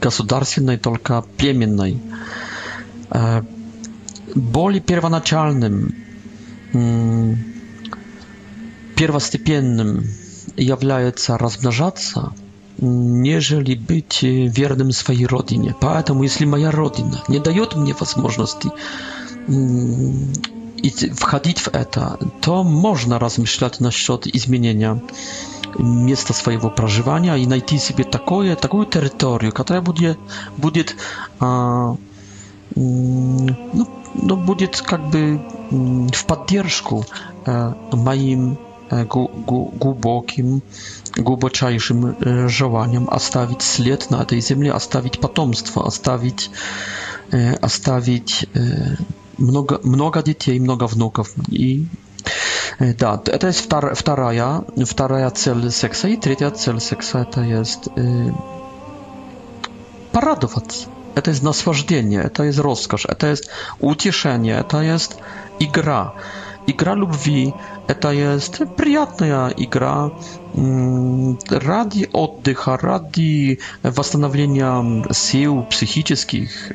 [0.00, 1.98] государственной, только племенной.
[4.34, 5.94] Более первоначальным,
[8.96, 10.04] первостепенным
[10.56, 12.32] является размножаться,
[12.78, 15.74] нежели быть верным своей родине.
[15.80, 18.70] Поэтому, если моя родина не дает мне возможности
[21.14, 25.00] входить в это, то можно размышлять насчет изменения
[25.78, 30.18] место своего проживания и найти себе такое, такую территорию, которая будет,
[30.56, 30.96] будет,
[31.40, 31.96] а,
[32.76, 37.04] ну, ну, будет как бы в поддержку
[37.46, 38.58] а, моим
[39.10, 40.62] глубоким,
[41.16, 42.14] глубочайшим
[42.48, 46.50] желанием оставить след на этой земле, оставить потомство, оставить,
[47.60, 48.46] оставить
[49.38, 51.86] много, много детей, много внуков и
[52.78, 56.08] Да, это есть втор, вторая, вторая цель секса.
[56.08, 58.30] И третья цель секса это есть э,
[60.12, 60.88] порадоваться.
[61.14, 65.16] Это есть наслаждение, это есть роскошь, это есть утешение, это есть
[65.60, 66.14] игра.
[66.66, 67.52] Игра любви
[67.86, 70.10] это jest приятная игра
[70.54, 76.72] ради отдыха, ради восстановления сил психических,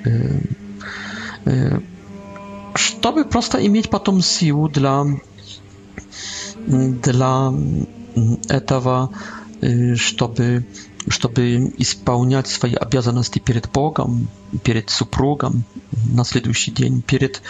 [2.76, 5.04] чтобы просто иметь потом силу для
[7.02, 7.54] dla
[8.50, 9.10] этого,
[9.96, 10.66] чтобы,
[11.08, 14.28] чтобы исполнять свои обязанности перед Богом,
[14.64, 15.64] перед супругом
[16.12, 17.42] на следующий день, перед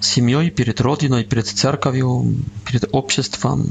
[0.00, 2.34] семьей, перед родиной, перед церковью,
[2.66, 3.68] перед обществом,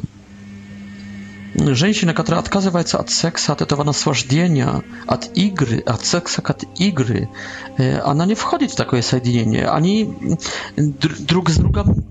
[1.55, 7.29] женщина, которая отказывается от секса, от этого наслаждения, от игры, от секса как от игры,
[8.03, 9.67] она не входит в такое соединение.
[9.69, 10.39] Они
[10.77, 12.05] друг с другом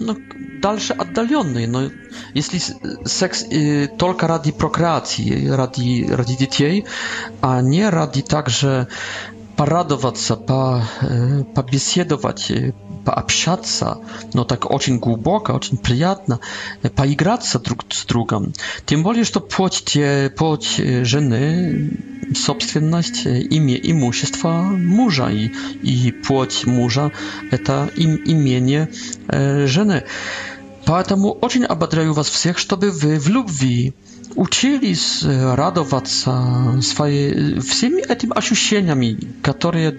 [0.00, 0.16] ну,
[0.60, 1.66] дальше отдаленные.
[1.68, 1.90] Но
[2.34, 2.60] если
[3.06, 3.44] секс
[3.98, 6.84] только ради прокреации, ради, ради детей,
[7.40, 8.88] а не ради также
[9.58, 10.86] порадоваться, по,
[11.56, 12.50] побеседовать,
[13.04, 13.98] пообщаться,
[14.32, 16.38] но так очень глубоко, очень приятно,
[16.94, 18.52] поиграться друг с другом.
[18.86, 19.98] Тем более, что плоть,
[20.36, 21.90] плоть жены,
[22.36, 25.50] собственность, име, имущество мужа, и,
[25.82, 27.10] и плоть мужа–
[27.50, 28.88] это им, имение
[29.66, 30.04] жены.
[30.88, 33.92] Поэтому очень ободряю вас всех, чтобы вы в любви
[34.36, 39.98] учились радоваться своей, всеми этими ощущениями, которые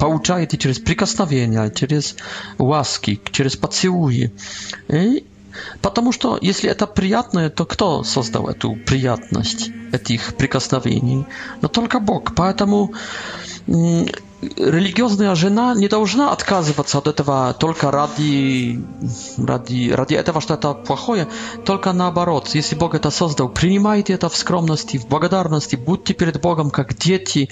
[0.00, 2.16] получаете через прикосновения, через
[2.58, 4.32] ласки, через поцелуи.
[4.88, 5.24] И
[5.80, 11.24] Потому что если это приятное, то кто создал эту приятность этих прикосновений?
[11.62, 12.34] Но только Бог.
[12.34, 12.92] Поэтому
[14.56, 18.80] религиозная жена не должна отказываться от этого только ради,
[19.36, 21.28] ради, ради этого, что это плохое,
[21.64, 22.50] только наоборот.
[22.54, 27.48] Если Бог это создал, принимайте это в скромности, в благодарности, будьте перед Богом как дети,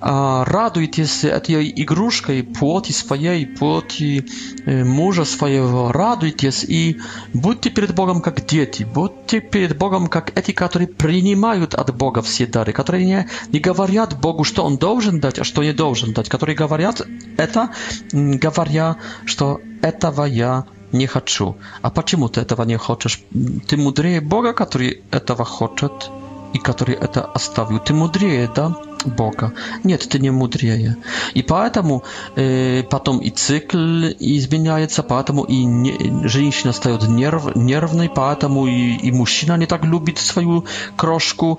[0.00, 4.26] радуйтесь этой игрушкой плоти своей, плоти
[4.66, 7.00] мужа своего, радуйтесь и
[7.32, 12.46] будьте перед Богом как дети, будьте перед Богом как эти, которые принимают от Бога все
[12.46, 16.28] дары, которые не, не говорят Богу, что Он должен дать, а что не должен дать,
[16.32, 17.02] который говорят
[17.36, 17.68] это,
[18.12, 21.58] говоря, что этого я не хочу.
[21.82, 23.20] А почему ты этого не хочешь?
[23.68, 26.10] Ты мудрее Бога, который этого хочет
[26.54, 27.80] и который это оставил.
[27.80, 28.72] Ты мудрее, да?
[29.06, 29.52] Бога.
[29.84, 30.96] Нет, ты не мудрее.
[31.34, 32.04] И поэтому
[32.36, 33.76] э, потом и цикл
[34.18, 40.18] изменяется, поэтому и не, женщина стает нерв, нервной, поэтому и, и мужчина не так любит
[40.18, 40.64] свою
[40.96, 41.58] крошку,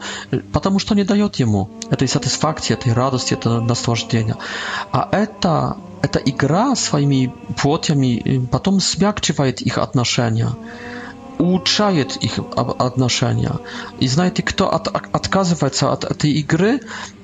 [0.52, 4.36] потому что не дает ему этой сатисфакции, этой радости, этого наслаждения.
[4.92, 10.50] А это, эта игра своими плотями потом смягчивает их отношения
[11.40, 13.54] улучшает их отношения.
[14.00, 16.80] И знаете, кто от, отказывается от этой игры,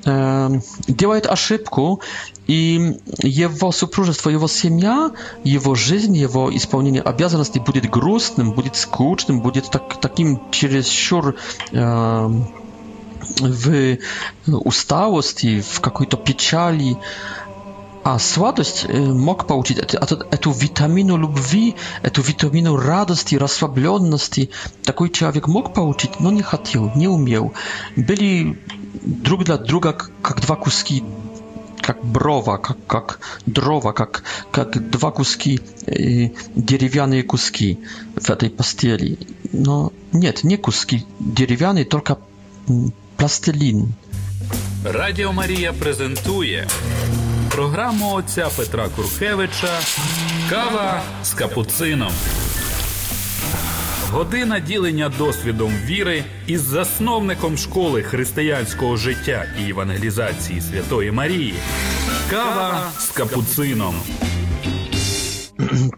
[0.05, 0.49] э,
[0.87, 2.01] делает ошибку,
[2.47, 5.11] и его супружество, его семья,
[5.43, 11.35] его жизнь, его исполнение обязанностей будет грустным, будет скучным, будет так, таким чересчур...
[11.71, 12.29] Э,
[13.41, 13.97] в
[14.47, 16.93] усталости, в какой-то печали.
[16.93, 17.38] Э,
[18.03, 24.51] А сладость мог получить эту, эту витамину любви, эту витамину радости, расслабленности.
[24.83, 27.53] Такой человек мог получить, но не хотел, не умел.
[27.97, 28.57] Были
[29.03, 31.03] друг для друга как два куски,
[31.81, 37.79] как брова, как, как дрова, как, как два куски, э, деревянные куски
[38.15, 39.19] в этой постели.
[39.51, 42.17] Но нет, не куски деревянные, только
[43.17, 43.93] пластилин.
[44.83, 46.67] Радіо Марія презентує
[47.51, 49.79] програму отця Петра Куркевича
[50.49, 52.11] Кава з капуцином.
[54.11, 61.53] Година ділення досвідом віри із засновником школи християнського життя і евангелізації Святої Марії.
[62.29, 63.95] Кава с капуцином.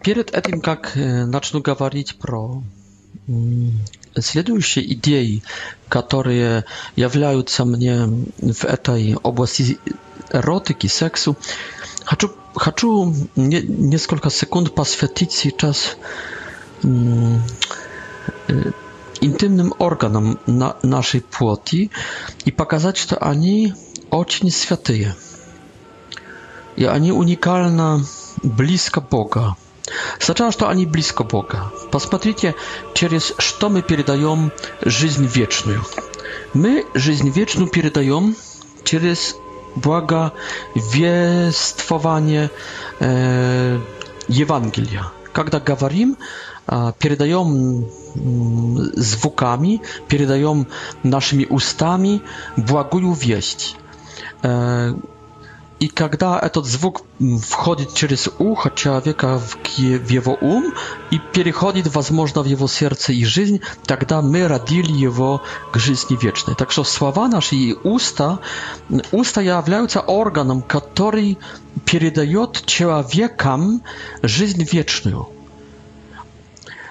[0.04, 2.62] Перед этим, как э, начну говорить про
[4.18, 5.42] следующие идеи,
[5.92, 6.64] которые
[6.96, 8.06] являются мне
[8.38, 9.78] в этой области
[10.30, 11.36] эротики, сексу.
[12.06, 15.98] Хочу, хочу не, несколько секунд посвятить сейчас
[19.20, 21.90] интимным органам на нашей плоти
[22.46, 23.74] и показать, что они
[24.10, 25.14] очень святые.
[26.76, 28.00] И они уникально
[28.42, 29.56] близко Бога.
[30.18, 31.70] Сначала, что они близко Бога.
[31.90, 32.54] Посмотрите,
[32.94, 35.82] через что мы передаем жизнь вечную.
[36.54, 38.36] Мы жизнь вечную передаем
[38.84, 39.34] через
[39.74, 42.50] благовествование
[43.00, 43.78] э,
[44.28, 45.06] Евангелия.
[45.32, 46.18] Когда говорим,
[46.66, 47.86] передаем
[48.94, 50.68] звуками, передаем
[51.02, 52.20] нашими устами
[52.56, 53.76] благую весть.
[55.82, 57.02] И когда этот звук
[57.42, 59.58] входит через ухо человека в
[60.20, 60.72] его ум
[61.10, 65.42] и переходит, возможно, в его сердце и жизнь, тогда мы родили его
[65.72, 66.54] к жизни вечной.
[66.54, 68.38] Так что слова наши и уста,
[69.10, 71.36] уста являются органом, который
[71.84, 73.82] передает человекам
[74.22, 75.30] жизнь вечную.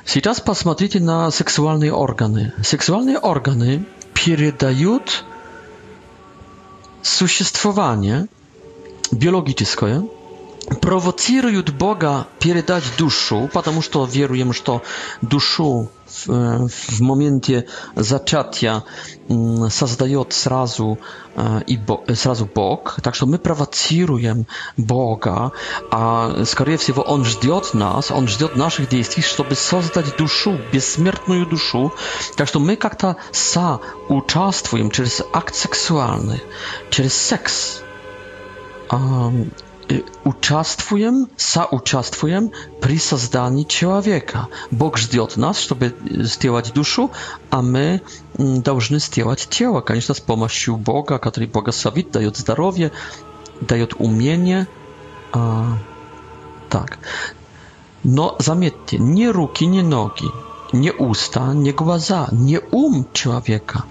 [0.05, 2.51] Сейчас посмотрите на сексуальные органы.
[2.61, 5.23] Сексуальные органы передают
[7.03, 8.27] существование–
[9.13, 10.01] biologiczne, ja?
[10.81, 14.81] prowokują Boga передать duszę, ponieważ to wierujemy, że to
[15.23, 15.63] duszę
[16.05, 16.27] w,
[16.97, 17.63] w momencie
[17.97, 18.81] zaczęcia
[19.29, 20.97] mm, stwarza od razu
[21.37, 24.43] e, i od razu Bóg, tak że my prowokujemy
[24.77, 25.51] Boga,
[25.91, 29.05] a skoro jest on czeka nas, on czeka naszych działań,
[29.37, 31.89] żeby stworzyć duszę, bezśmiertną duszę,
[32.35, 36.39] tak że my jak ta sa uczestniczymy przez akt seksualny,
[36.89, 37.81] czyli seks
[38.91, 39.49] um,
[39.91, 42.49] y, uczestwuję, souczestwuję
[42.81, 43.65] przy создании
[44.03, 44.47] wieka.
[44.71, 47.07] Bóg żdzie od nas, żeby zdjąć duszę,
[47.49, 47.99] a my
[48.39, 49.81] должны mm, zdjąć ciało.
[49.81, 52.89] Конечно, z pomocą Boga, który błogosławit, daje zdrowie,
[53.61, 54.65] daje umienie.
[55.31, 55.63] A,
[56.69, 56.97] tak.
[58.05, 60.27] Но заметьте, ни руки, ни ноги,
[60.73, 63.83] ни уста, ни глаза, ни ум человека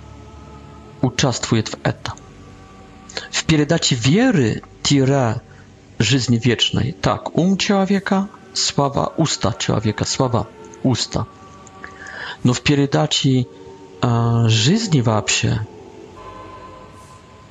[1.00, 2.14] участвует в этом.
[3.30, 5.40] В передаче веры tire
[6.00, 6.94] żyzni wiecznej.
[6.94, 10.44] Tak, um человека, sława usta человека, sława
[10.82, 11.24] usta.
[12.44, 13.44] Но в передаче
[14.02, 15.50] э, жизни вообще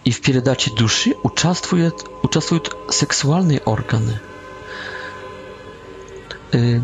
[0.08, 4.19] и в передаче души участвует, участвуют сексуальные органы.
[6.54, 6.79] Э,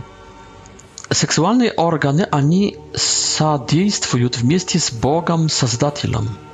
[1.13, 6.29] сексуальные органы, они содействуют вместе с Богом Создателем–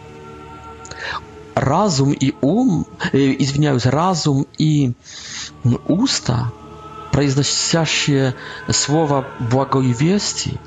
[1.55, 4.91] разум и ум, э, извиняюсь, разум и
[5.87, 6.51] уста,
[7.11, 8.35] произносящие
[8.69, 10.59] слово благовестия,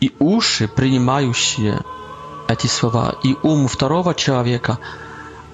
[0.00, 1.80] и уши, принимающие
[2.48, 4.78] эти слова, и ум второго человека,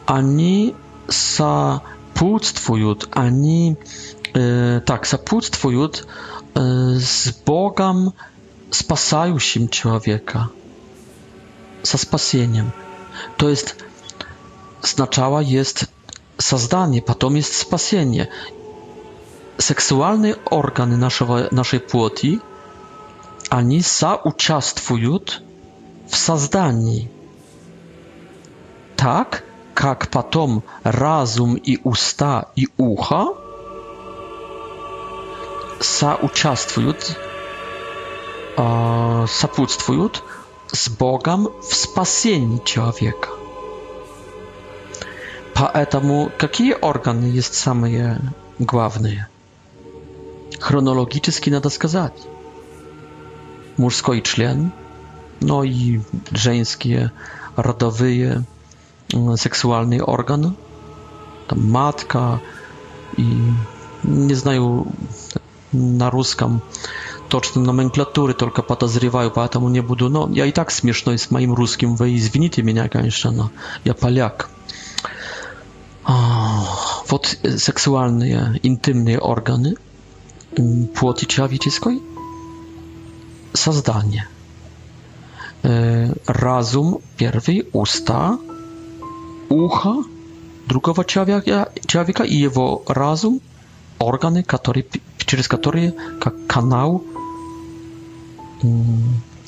[0.07, 0.74] они
[1.09, 3.76] сопутствуют, они
[4.35, 6.07] э, так сопутствуют
[6.55, 8.12] э, с Богом,
[8.70, 10.49] спасающим человека,
[11.82, 12.72] со спасением.
[13.37, 13.76] То есть
[14.87, 15.87] сначала есть
[16.39, 18.30] создание, потом есть спасение.
[19.59, 22.41] Сексуальные органы нашего, нашей плоти,
[23.51, 25.43] они соучаствуют
[26.09, 27.11] в создании.
[28.97, 33.26] Так, как потом разум и уста и ухо
[35.80, 37.16] соучаствуют,
[38.57, 40.22] э, сопутствуют
[40.72, 43.28] с Богом в спасении человека.
[45.55, 48.20] Поэтому какие органы есть самые
[48.59, 49.28] главные?
[50.61, 52.14] Хронологически надо сказать.
[53.76, 54.70] Мужской член,
[55.40, 56.00] no i
[56.32, 57.11] żeńskie,
[57.57, 58.42] rodowe,
[59.36, 60.52] seksualny organ,
[61.57, 62.38] matka
[63.18, 63.26] i
[64.05, 64.92] nie znają
[65.72, 66.59] na ruskim
[67.28, 70.09] toczną nomenklatury, tylko podozrywają, po temu nie budu.
[70.09, 72.05] No, ja i tak śmieszno jest moim ruskim, wy
[72.64, 73.48] mnie, конечно, no,
[73.84, 74.53] ja paliak
[76.07, 79.74] вот сексуальные, интимные органы
[80.94, 82.00] плоти человеческой,
[83.52, 84.28] создание.
[85.62, 88.38] Разум первый, уста,
[89.48, 90.05] ухо
[90.66, 93.40] другого человека, человека и его разум,
[93.98, 94.84] органы, которые,
[95.18, 97.02] через которые, как канал,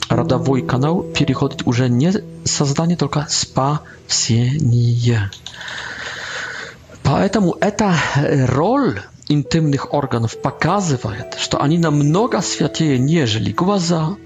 [0.09, 2.14] родовой канал переходит уже не
[2.46, 5.30] создание, только спасение.
[7.07, 7.94] Поэтому эта
[8.48, 14.16] роль интимных органов показывает, что они намного святее, нежели глаза,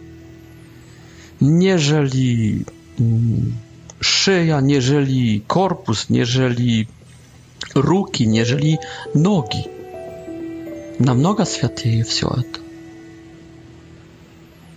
[1.41, 2.65] нежели
[4.01, 6.89] szyja, nieżeli korpus, nieżeli
[7.75, 8.79] руки, нежели
[9.13, 9.67] ноги.
[10.99, 12.61] Намного святее все это.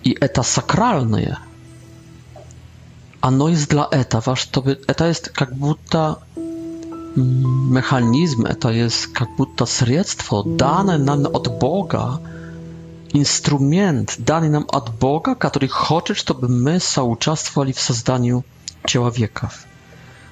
[0.03, 1.39] И это сакральное.
[3.21, 4.81] Оно есть для этого, чтобы...
[4.87, 6.21] Это есть как будто
[7.69, 12.17] mechanizm, to jest как будто средство, dane nam od Boga,
[13.13, 18.43] instrument dany nam od Boga, który chce, żeby my соучаствовали w созданию
[18.85, 19.63] человеков.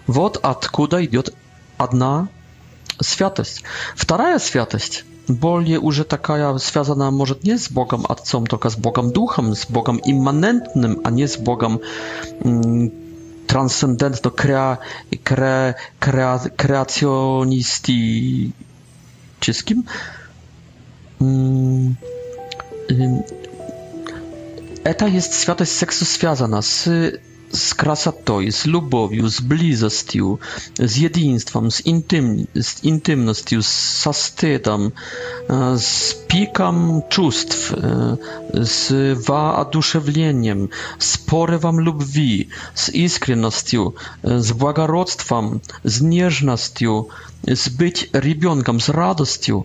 [0.07, 1.33] Вот откуда идет
[1.77, 2.27] одна
[3.01, 3.63] святость.
[3.95, 9.55] Вторая святость более уже такая связана, может, не с Богом Отцом, только с Богом Духом,
[9.55, 11.79] с Богом имманентным, а не с Богом
[13.51, 14.77] transcendentno krea
[15.99, 17.99] crea, kreacjonisti
[19.39, 19.83] czeskim.
[21.21, 21.95] Mm,
[22.91, 23.23] y,
[24.83, 26.89] Eta jest światość seksu związana z
[27.53, 30.37] z krasatą, z lubowiu, z blizostiu,
[30.79, 34.91] z jedinstwem, z, intym, z intymnością, z sastydem,
[35.49, 38.17] e, z pikam czustw, e,
[38.65, 38.89] z
[39.23, 40.67] waaduszewleniem,
[40.99, 43.91] z porywam lubwi, z iskrynością,
[44.23, 47.03] e, z błagarodztwem, z nieżnością,
[47.47, 49.63] z być rybionkiem, z radością.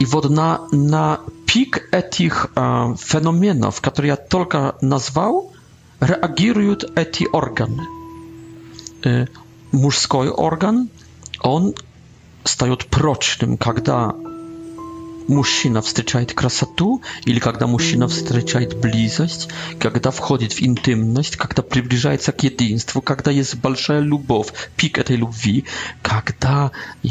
[0.00, 5.42] I wodna na, pik etich uh, fenomenów, które ja tylko nazwałem,
[6.00, 7.82] reagują te organy.
[9.72, 10.86] Mężski organ,
[11.40, 11.72] on
[12.44, 13.92] staje procznym, kiedy
[15.28, 19.46] mężczyzna spotyka krasatu, ili kiedy mężczyzna spotyka bliskość,
[19.78, 25.18] kiedy wchodzić w intymność, kiedy przybliżać się do jedynstwa, kiedy jest duża miłość, pik tej
[25.18, 25.62] miłości,
[26.02, 26.52] kiedy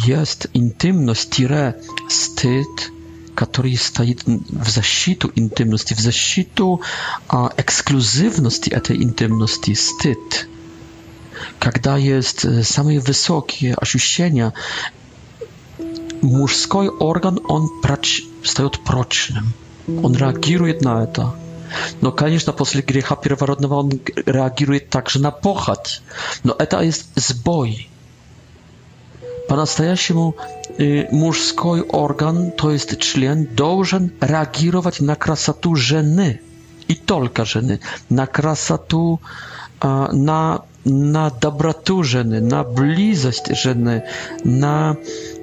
[0.08, 1.74] jest intymność, tyle
[2.10, 2.92] wstyd,
[3.38, 6.82] который стоит в защиту интимности, в защиту
[7.30, 10.48] а, эксклюзивности этой интимности, стыд.
[11.60, 14.54] Когда есть самые высокие ощущения,
[16.24, 19.54] мужской орган, он проч, встает прочным.
[19.88, 21.36] Он реагирует на это.
[22.02, 26.02] Но, конечно, после греха первородного он реагирует также на похоть.
[26.44, 27.88] Но это есть сбой.
[29.48, 30.36] По-настоящему
[31.12, 36.40] мужской орган, то есть член, должен реагировать на красоту жены
[36.88, 39.20] и только жены, на красоту,
[39.82, 44.04] на, на доброту жены, на близость жены,
[44.44, 44.96] на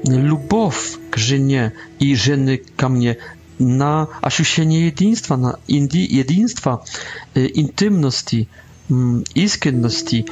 [0.07, 3.19] любовь к жене и жены ко мне,
[3.59, 6.85] на ощущение единства, на единства,
[7.35, 8.49] интимности,
[9.35, 10.27] искренности,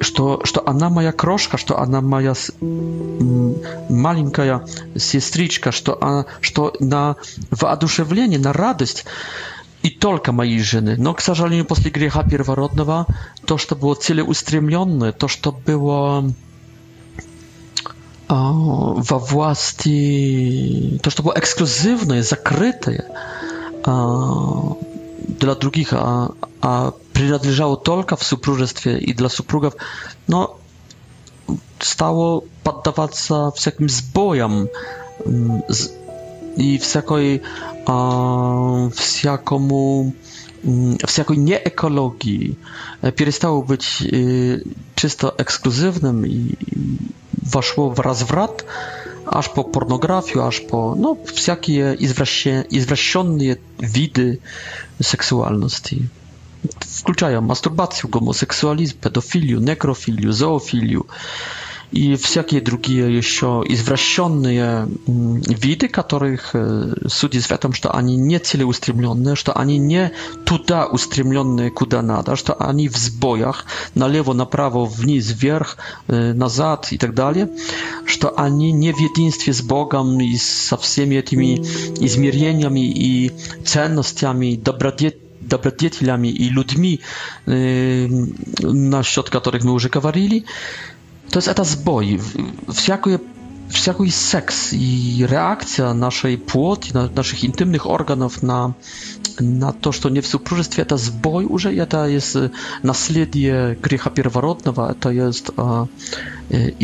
[0.00, 7.16] что, что она моя крошка, что она моя маленькая сестричка, что, она, что на
[7.50, 9.04] воодушевление, на радость
[9.82, 10.96] и только моей жены.
[10.96, 13.06] Но, к сожалению, после греха первородного,
[13.46, 16.30] то, что было целеустремленное, то, что было
[18.28, 23.04] во власти, то, что было эксклюзивное, закрытое
[23.84, 26.30] для других, а,
[26.62, 29.74] а принадлежало только в супружестве и для супругов,
[30.26, 30.58] но
[31.78, 34.70] стало поддаваться всяким сбоям
[36.56, 37.42] и всякой,
[38.92, 40.14] всякому,
[41.04, 42.56] всякой неэкологии.
[43.16, 44.02] Перестало быть
[44.94, 46.54] чисто эксклюзивным и
[47.42, 48.64] вошло в разврат,
[49.26, 54.40] аж по порнографию, аж по ну, всякие извращенные виды
[55.02, 56.08] сексуальности
[56.80, 61.06] включая мастурбацию, гомосексуализм, педофилию, некрофилию, зоофилию
[61.92, 66.54] и всякие другие еще извращенные виды, которых
[67.08, 70.12] судить в этом, что они не целеустремленные, что они не
[70.46, 73.64] туда устремленные, куда надо, что они в сбоях,
[73.96, 77.50] налево, направо, вниз, вверх, назад и так далее,
[78.06, 81.56] что они не в единстве с Богом и со всеми этими
[81.98, 83.32] измерениями и
[83.64, 86.98] ценностями, добродетелями, dobrodziejami i ludźmi,
[87.46, 88.08] yy,
[88.74, 90.44] na środek których my już gawarili,
[91.30, 92.18] to jest ta zboj.
[93.72, 98.72] Wszelki seks i reakcja naszej płoci, naszych intymnych organów na,
[99.40, 102.38] na to, co nie w supróżestwie, to zboj już to jest
[102.84, 105.86] nasledie grzechu pierworodnego, to jest uh,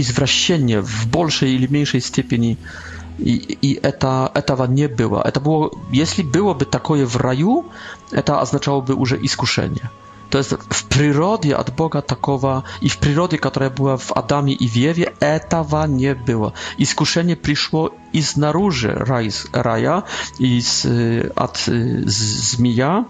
[0.05, 2.57] zwracanie w bolszej lub mniejszej stopniu
[3.19, 5.23] i, i eta, etawa nie była.
[5.23, 7.65] Eta było, jeśli byłoby takoje w raju,
[8.13, 9.89] eta oznaczałoby już iskuszenie.
[10.31, 14.69] To jest w przyrodzie od Boga takowa i w przyrodzie, która była w Adamie i
[14.69, 16.53] Wiewie, etawa nie było.
[16.79, 18.93] Iskuszenie przyszło i z naróży
[19.53, 20.03] raja,
[20.39, 20.87] i z,
[21.37, 22.17] od e, e, z,
[22.55, 23.05] zmija,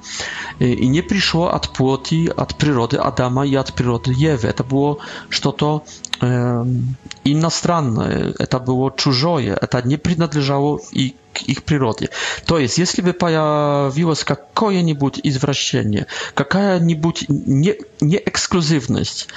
[0.60, 4.52] e, i nie przyszło od płoti, od przyrody Adama i od przyrody Ewy.
[4.52, 4.96] To było
[5.30, 5.80] что-то
[6.22, 6.64] inna
[7.48, 12.10] иностранное, To było чужое, To nie принадлежало i к их природе.
[12.46, 19.28] То есть, если бы появилось какое-нибудь извращение, какая-нибудь не, не эксклюзивность,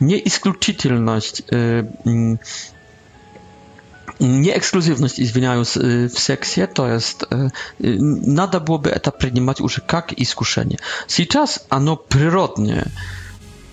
[0.00, 1.84] не исключительность, э,
[4.18, 7.24] не эксклюзивность, извиняюсь, в сексе, то есть
[7.78, 10.78] надо было бы это принимать уже как искушение.
[11.06, 12.86] Сейчас оно природное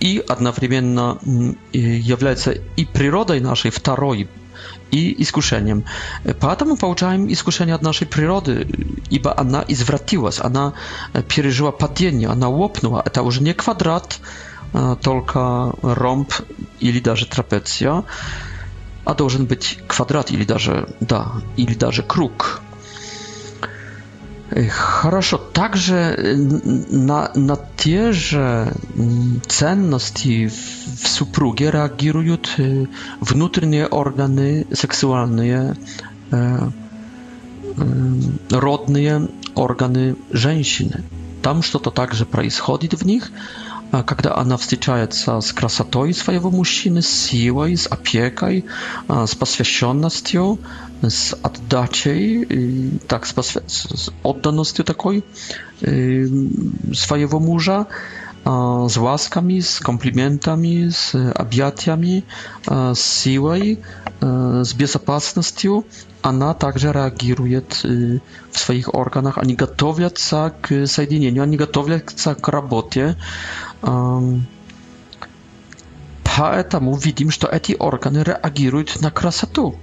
[0.02, 1.18] и одновременно
[1.72, 4.28] является и природой нашей второй
[4.94, 5.84] i skuszeniem.
[5.84, 5.84] iskuszeniem.
[6.40, 8.66] Poatomu pouczałem iskuszenie od naszej przyrody,
[9.12, 10.72] iba ona zwróciła się, ona
[11.28, 13.02] przeżyła padienie, ona łopnęła.
[13.02, 14.20] To już nie kwadrat,
[14.76, 16.34] e, tylko romb
[16.82, 18.04] i даже trapecja,
[19.06, 22.62] a to być kwadrat, i даже, da, I даже kruk.
[24.70, 25.38] Хорошо.
[25.38, 26.16] Также
[26.90, 28.72] на, на те же
[29.48, 32.56] ценности в супруге реагируют
[33.20, 35.76] внутренние органы сексуальные,
[38.50, 41.04] родные органы женщины.
[41.42, 43.32] Там что-то также происходит в них,
[44.02, 48.66] когда она встречается с красотой своего мужчины, с силой, с опекой,
[49.08, 50.58] с посвященностью,
[51.04, 53.62] с отдачей, так, с, посвя...
[53.68, 55.24] с отданностью такой
[55.80, 57.86] своего мужа,
[58.46, 62.26] с ласками, с комплиментами, с объятиями,
[62.68, 63.80] с силой,
[64.20, 65.86] с безопасностью,
[66.22, 68.20] она также реагирует в
[68.58, 69.38] своих органах.
[69.38, 73.16] Они готовятся к соединению, они готовятся к работе,
[76.26, 79.76] поэтому видим, что эти органы реагируют на красоту,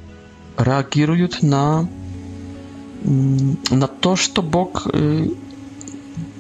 [0.59, 1.86] реагируют на,
[3.70, 4.86] на то, что Бог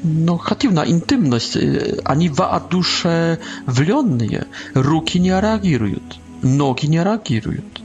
[0.06, 1.56] no, хотим на интимность.
[2.04, 4.46] Они воодушевленные.
[4.74, 7.82] Руки не реагируют, ноги не реагируют.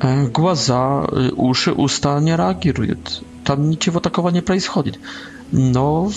[0.00, 1.02] Глаза,
[1.36, 3.24] уши, уста не реагируют.
[3.44, 4.98] Там ничего такого не происходит
[5.56, 6.10] но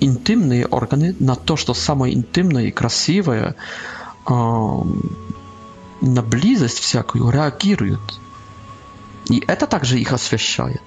[0.00, 3.54] интимные органы на то, что самое интимное и красивое,
[4.28, 4.84] на
[6.22, 8.20] близость всякую реагируют.
[9.30, 10.82] И это также их освещает.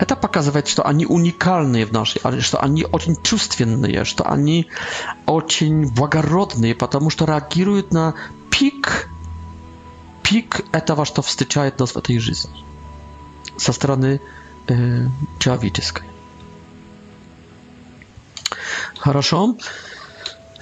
[0.00, 4.66] Это показывает, что они уникальные в нашей, что они очень чувственные, что они
[5.26, 8.14] очень благородные, потому что реагируют на
[8.50, 9.08] пик,
[10.24, 12.50] пик этого, что встречает нас в этой жизни
[13.56, 14.20] со стороны
[14.68, 15.06] э,
[15.38, 16.04] человеческой.
[19.00, 19.56] Хорошо.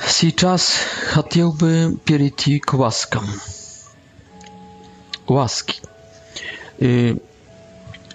[0.07, 0.73] Сейчас
[1.13, 3.25] хотел бы перейти к ласкам.
[5.27, 5.83] Łaski.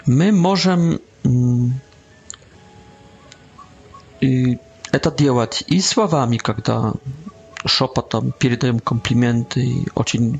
[0.08, 1.00] My możemy
[4.92, 6.94] это делать и словами, когда
[7.66, 10.40] шепотом передаем комплименты, очень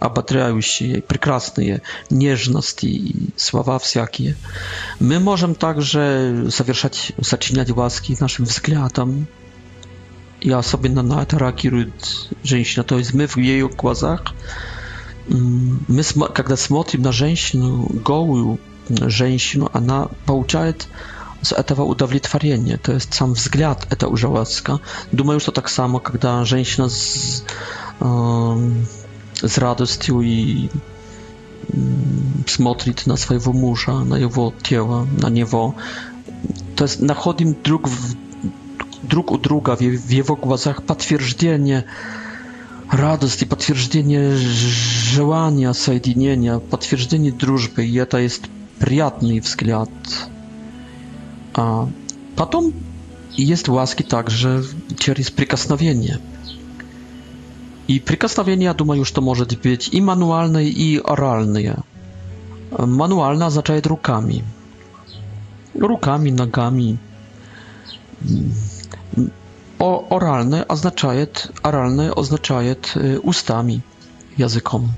[0.00, 4.34] ободряющие, прекрасные нежности и слова всякие.
[4.98, 9.28] Мы можем также совершать, сочинять ласки нашим взглядом,
[10.40, 12.82] и особенно на это реагирует женщина.
[12.82, 14.34] То есть мы в ее глазах,
[15.28, 16.02] мы,
[16.34, 20.88] когда смотрим на женщину, голую женщину, она получает
[21.42, 22.76] z этого удовлетворение.
[22.78, 24.78] To jest sam wzgląd, это уже ласка.
[25.12, 27.44] Думаю, что так само, когда женщина z,
[28.00, 28.84] э,
[29.42, 30.68] z radością i
[31.74, 31.92] mm,
[32.46, 35.72] smotrzyć na swojego męża, na jego ciało, na niego.
[36.76, 37.88] To jest, znajdujemy drug,
[39.02, 41.82] drug u druga w, w jego głazach potwierdzenie
[42.92, 44.20] radości, potwierdzenie
[45.12, 48.46] żelania, zjednienia, potwierdzenie drużby i to jest
[48.80, 50.28] przyjemny wzgląd.
[51.54, 51.86] A
[52.36, 52.72] potem
[53.38, 54.60] jest łaski także
[54.98, 56.18] przez przykosnowienie.
[57.90, 61.78] И прикосновения, думаю, что может быть и мануальные, и оральные.
[62.78, 64.44] Мануально означает руками.
[65.74, 66.96] Руками, ногами.
[69.80, 71.26] O, oralne oznaczaje,
[71.62, 72.76] oralne oznaczaje
[73.22, 73.80] ustami,
[74.38, 74.88] językom.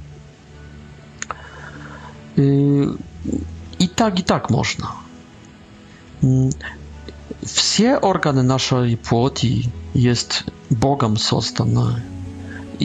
[3.78, 4.93] I tak, i tak można.
[7.47, 9.62] Все органы нашей плоти
[9.95, 12.03] есть Богом созданы.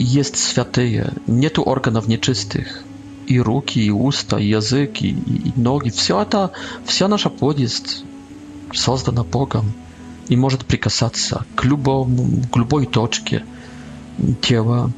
[0.00, 2.82] есть святые, нету органов нечистых.
[3.26, 5.90] И руки, и уста, и язык, и, и ноги.
[5.90, 6.52] Все это,
[6.86, 8.04] вся наша бодисть
[8.72, 9.72] создана Богом
[10.28, 13.44] и может прикасаться к, любому, к любой точке
[14.40, 14.90] тела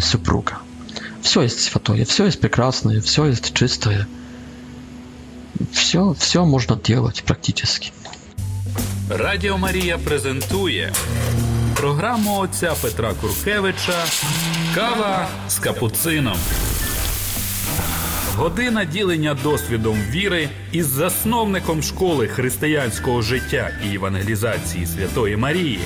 [0.00, 0.58] супруга.
[1.22, 4.08] Все есть святое, все есть прекрасное, все есть чистое.
[5.72, 7.90] Все, все можно делать практически.
[9.08, 10.92] Радіо Марія презентує
[11.76, 14.04] програму отця Петра Куркевича
[14.74, 16.36] Кава з капуцином.
[18.36, 25.80] Година ділення досвідом віри із засновником школи християнського життя і евангелізації Святої Марії.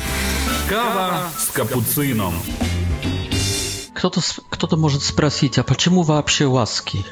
[0.68, 2.34] Кава з капуцином.
[3.93, 7.05] Кто-то, кто-то может спросить, а почему вообще ласки?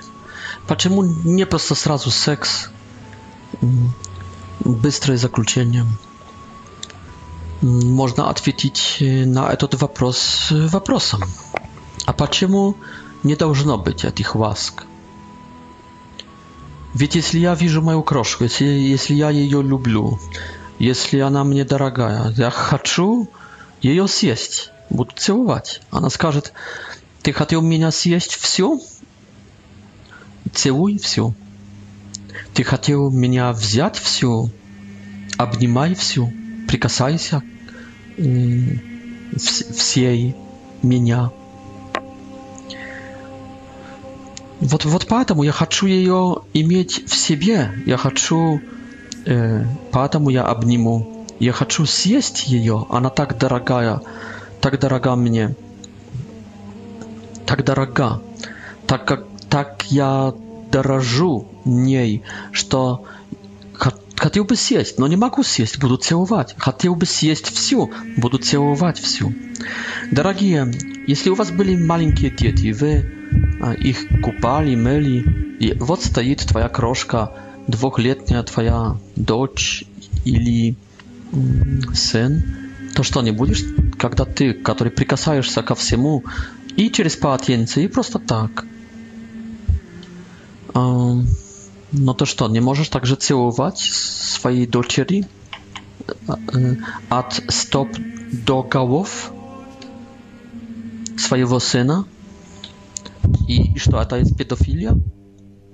[0.66, 2.68] Почему не просто сразу секс?
[4.60, 5.84] Быстрое заключение.
[7.82, 11.20] Można odpowiedzieć na ten вопрос вопросом.
[12.06, 12.74] a почему
[13.24, 14.86] nie должно быть этих ласк?
[16.94, 20.18] Ведь если я вижу мою крошку, если, если я ее люблю,
[20.78, 23.28] если она мне дорогая, я хочу
[23.82, 25.82] ее съесть, буду целовать.
[25.90, 26.52] Она скажет,
[27.22, 28.78] ты хотел меня съесть все?
[30.54, 31.34] Целуй все.
[32.54, 34.48] Ты хотел меня взять все?
[35.36, 36.32] Обнимай все.
[36.68, 37.42] прикасайся
[38.18, 38.76] э,
[39.36, 40.36] всей
[40.82, 41.32] меня.
[44.60, 48.60] Вот, вот поэтому я хочу ее иметь в себе, я хочу,
[49.24, 54.02] э, поэтому я обниму, я хочу съесть ее, она так дорогая,
[54.60, 55.54] так дорога мне,
[57.46, 58.20] так дорога,
[58.86, 60.34] так как так я
[60.70, 63.06] дорожу ней, что
[64.18, 66.54] Хотел бы съесть, но не могу съесть, буду целовать.
[66.58, 69.32] Хотел бы съесть все, буду целовать все.
[70.10, 70.70] Дорогие,
[71.06, 73.08] если у вас были маленькие дети, вы
[73.62, 75.24] а, их купали, мыли,
[75.60, 77.32] и вот стоит твоя крошка,
[77.68, 79.84] двухлетняя твоя дочь
[80.24, 80.74] или
[81.94, 82.42] сын,
[82.96, 83.62] то что не будешь,
[84.00, 86.24] когда ты, который прикасаешься ко всему,
[86.76, 88.64] и через полотенце, и просто так?
[91.92, 93.90] No to nie możesz także całować
[94.24, 95.20] swojej dociery
[97.10, 97.88] od stop
[98.32, 99.32] do głów
[101.18, 102.04] swojego syna?
[103.48, 104.94] I co, to jest pedofilia?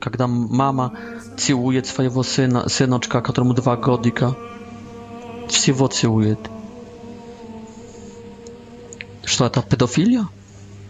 [0.05, 0.91] Kiedy mama
[1.37, 4.35] całuje swojego syna, synoczka, któremu dwa godzika,
[5.49, 6.37] wszystko całuje.
[9.37, 10.27] Co, to jest pedofilia?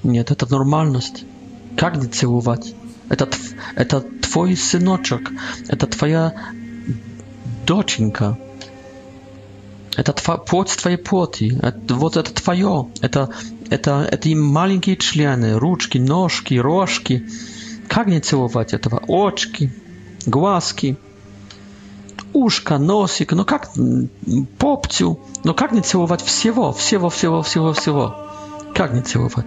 [0.05, 1.12] Nie, to jest normalność.
[1.83, 2.75] Jak nie całować?
[3.18, 3.27] To...
[3.77, 4.14] Это...
[4.35, 5.30] твой сыночек,
[5.68, 6.35] это твоя
[7.64, 8.37] доченька,
[9.97, 13.30] это тва, плоть твоей плоти, это, вот это твое, это,
[13.70, 17.22] это, это и маленькие члены, ручки, ножки, рожки.
[17.89, 19.05] Как не целовать этого?
[19.07, 19.70] Очки,
[20.26, 20.97] глазки,
[22.32, 23.70] ушко, носик, ну как
[24.59, 28.16] попцю, но ну как не целовать всего, всего, всего, всего, всего?
[28.74, 29.47] Как не целовать?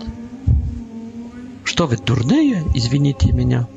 [1.65, 2.63] Что вы дурные?
[2.73, 3.67] Извините меня.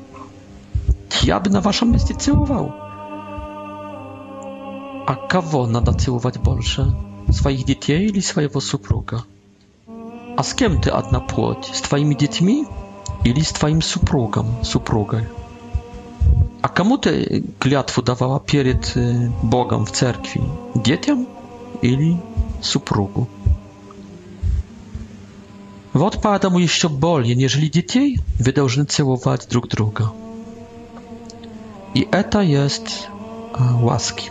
[1.25, 2.71] ja by na waszą miejsce celował.
[5.07, 6.85] A kogo nada celować больше?
[7.31, 9.23] Swoich dzieci или swojego supruga?
[10.37, 11.69] A z kim ty adna płeć?
[11.75, 12.63] Z twoimi dziećmi
[13.25, 15.17] ili z twoim suprugą, suprugą?
[16.61, 20.41] A komu ty klятву dawała przed y, Bogiem w cerkwi?
[20.83, 21.25] Dzieciom
[21.81, 22.17] ili
[22.61, 23.25] suprugu?
[25.93, 30.13] Вот jeszcze еще более, нежели детей, вы должны целовать друг druga
[31.95, 33.07] i eta jest
[33.81, 34.29] łaski.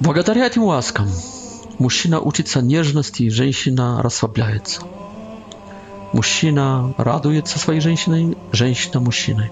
[0.00, 1.08] Благодаря этим łaskam
[1.78, 4.80] мужчина учится нежности, женщина расслабляется.
[6.12, 9.50] Мужчина радуется своей женщиной, женщина мужчиной.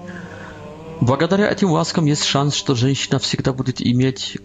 [1.01, 4.37] Благодаря этим ласкам есть шанс, что женщина всегда будет иметь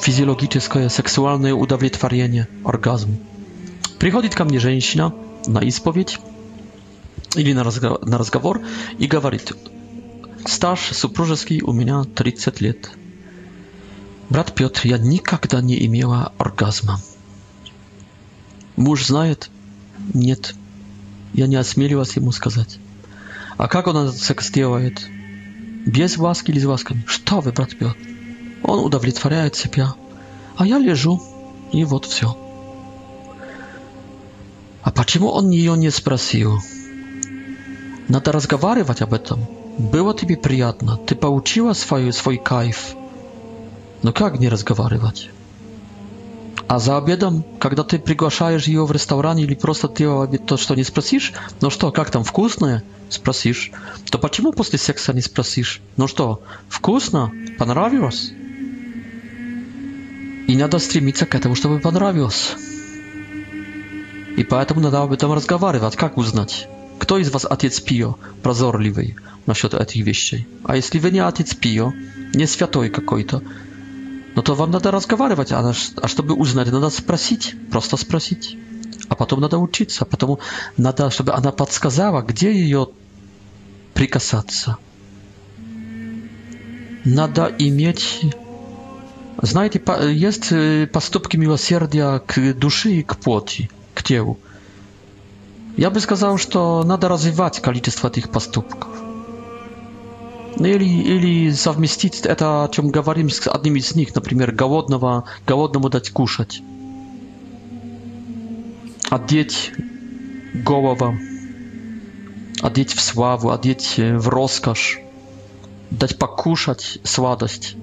[0.00, 3.16] физиологическое, сексуальное удовлетворение, оргазм.
[3.98, 5.12] Приходит ко мне женщина
[5.46, 6.18] на исповедь
[7.36, 7.64] или на
[8.18, 8.60] разговор
[8.98, 9.52] и говорит,
[10.48, 12.90] Стаж супружеский у меня 30 лет.
[14.30, 16.98] Брат Петр, я никогда не имела оргазма.
[18.74, 19.50] Муж знает?
[20.14, 20.54] Нет.
[21.34, 22.78] Я не осмелилась ему сказать.
[23.58, 25.06] А как он секс делает?
[25.84, 27.04] Без васки или с васками?
[27.06, 27.94] Что вы, брат Петр?
[28.62, 29.94] Он удовлетворяет себя.
[30.56, 31.22] А я лежу,
[31.74, 32.38] и вот все.
[34.82, 36.58] А почему он ее не спросил?
[38.08, 39.46] Надо разговаривать об этом.
[39.78, 42.96] Było tobie przyjemna, ty pouczyła swój swój kajf.
[44.04, 45.28] No jak nie rozmawiać?
[46.68, 50.04] A za obiadem, kiedy ty przygłaszasz ją w restauranie, lub prosto ty
[50.46, 52.80] to, co nie sprasisz, no co, jak tam, wkusne?
[53.08, 53.70] Sprasisz.
[54.10, 55.80] To dlaczego po prostu seksa nie sprasisz?
[55.98, 57.30] No co, wkusna?
[57.58, 58.10] Podobało
[60.48, 62.28] I nada strzemić się temu, żeby podobało
[64.36, 65.96] I dlatego trzeba o tym rozmawiać.
[66.02, 66.68] Jak uznać?
[66.98, 69.06] Kto z was ojciec pio, prozorliwy?
[69.48, 70.46] насчет этих вещей.
[70.64, 71.92] А если вы не отец Пио,
[72.34, 73.42] не святой какой-то,
[74.36, 75.72] но то вам надо разговаривать, а,
[76.02, 78.56] а чтобы узнать, надо спросить, просто спросить.
[79.08, 80.38] А потом надо учиться, потому
[80.76, 82.88] надо, чтобы она подсказала, где ее
[83.94, 84.76] прикасаться.
[87.06, 88.20] Надо иметь...
[89.40, 89.80] Знаете,
[90.12, 90.52] есть
[90.92, 94.38] поступки милосердия к душе и к плоти, к телу.
[95.78, 98.88] Я бы сказал, что надо развивать количество этих поступков
[100.66, 106.10] или, или совместить это, о чем говорим, с одним из них, например, голодного, голодному дать
[106.10, 106.62] кушать,
[109.10, 109.72] одеть
[110.54, 111.14] голова,
[112.62, 114.98] одеть в славу, одеть в роскошь,
[115.90, 117.76] дать покушать сладость.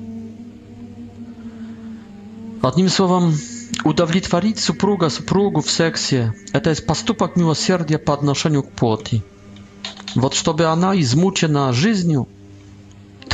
[2.62, 3.36] Одним словом,
[3.84, 9.24] удовлетворить супруга супругу в сексе– это есть поступок милосердия по отношению к плоти.
[10.16, 12.28] Вот чтобы она, измучена жизнью,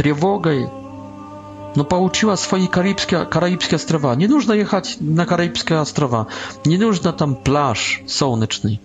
[0.01, 0.67] тревогой,
[1.75, 4.15] но получила свои Карибские, Караибские острова.
[4.15, 6.25] Не нужно ехать на Караибские острова,
[6.65, 8.81] не нужно там пляж солнечный.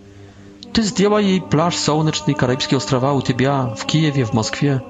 [0.74, 4.82] Ты сделай ей пляж солнечный, Караибские острова у тебя в Киеве, в Москве,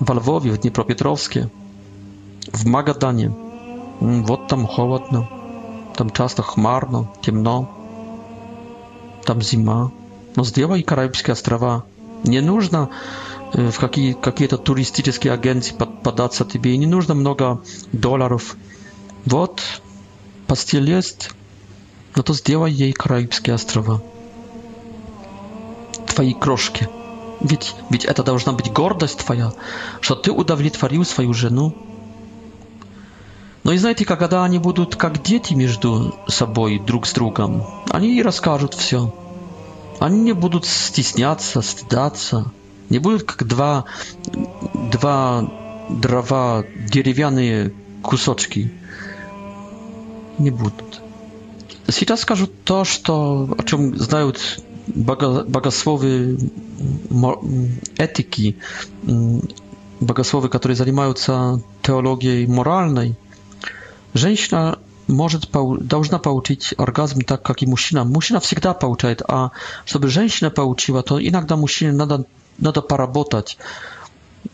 [0.00, 1.48] во Львове, в Днепропетровске,
[2.52, 3.32] в Магадане.
[4.00, 5.28] Вот там холодно,
[5.94, 7.70] там часто хмарно, темно,
[9.24, 9.92] там зима.
[10.34, 11.84] Но сделай Караибские острова.
[12.24, 12.90] Не нужно
[13.52, 17.60] в какие, какие-то туристические агенции под, податься тебе, и не нужно много
[17.92, 18.56] долларов.
[19.24, 19.62] Вот,
[20.46, 21.30] постель есть,
[22.16, 24.00] но то сделай ей Карибские острова.
[26.14, 26.88] Твои крошки.
[27.40, 29.52] Ведь, ведь это должна быть гордость твоя,
[30.00, 31.74] что ты удовлетворил свою жену.
[33.62, 38.22] Но и знаете, когда они будут как дети между собой, друг с другом, они и
[38.22, 39.14] расскажут все.
[40.00, 42.46] Они не будут стесняться, стыдаться.
[42.90, 43.82] Nie były jak dwa,
[44.90, 45.42] dwa,
[46.00, 47.72] dwa деревянные
[48.02, 48.70] кусочки.
[50.38, 51.00] Не будут.
[51.90, 56.38] Сейчас скажу то, что, о чем знают богословы
[57.96, 58.56] этики,
[60.00, 63.16] богословы, которые занимаются теологией моральной.
[64.14, 64.78] Женщина
[65.08, 68.04] может, должна получить оргазм так, как и мужчина.
[68.04, 69.50] Мужчина всегда получает, а
[69.86, 72.26] чтобы женщина получила, то иногда мужчине надо
[72.58, 73.58] надо поработать.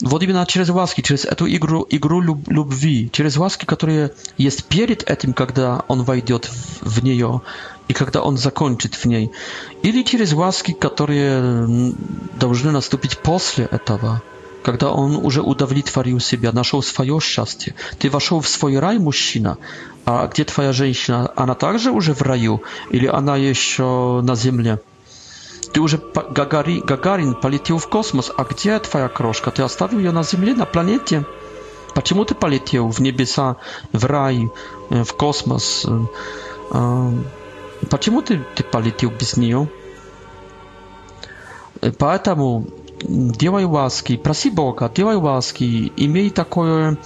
[0.00, 5.08] Вот именно через ласки, через эту игру, игру люб, любви, через ласки, которые есть перед
[5.08, 6.46] этим, когда он войдет
[6.80, 7.42] в, в нее
[7.86, 9.30] и когда он закончит в ней,
[9.82, 11.92] или через ласки, которые
[12.40, 14.22] должны наступить после этого,
[14.64, 17.74] когда он уже удовлетворил себя, нашел свое счастье.
[17.98, 19.58] Ты вошел в свой рай, мужчина,
[20.06, 21.30] а где твоя женщина?
[21.36, 24.78] Она также уже в раю или она еще на земле?
[25.74, 26.00] Ты уже
[26.30, 29.50] Гагари, Гагарин полетел в космос, а где твоя крошка?
[29.50, 31.26] Ты оставил ее на Земле, на планете?
[31.96, 33.56] Почему ты полетел в небеса,
[33.92, 34.48] в рай,
[34.90, 35.84] э, в космос?
[35.88, 36.00] Э,
[36.70, 37.12] э,
[37.90, 39.68] почему ты, ты полетел без нее?
[41.98, 42.68] Поэтому
[43.02, 46.96] делай ласки, проси Бога, делай ласки, имей такое...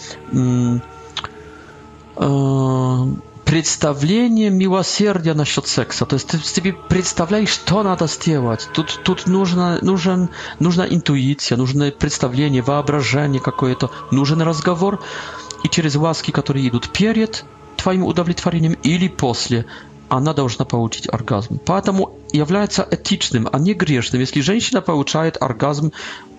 [2.16, 3.08] Э,
[3.48, 6.04] представление милосердия насчет секса.
[6.04, 8.68] То есть ты себе представляешь, что надо сделать.
[8.74, 10.28] Тут, тут нужно, нужен,
[10.58, 15.02] нужна интуиция, нужно представление, воображение какое-то, нужен разговор.
[15.64, 17.46] И через ласки, которые идут перед
[17.78, 19.64] твоим удовлетворением или после,
[20.10, 21.58] она должна получить оргазм.
[21.64, 24.20] Поэтому является этичным, а не грешным.
[24.20, 25.90] Если женщина получает оргазм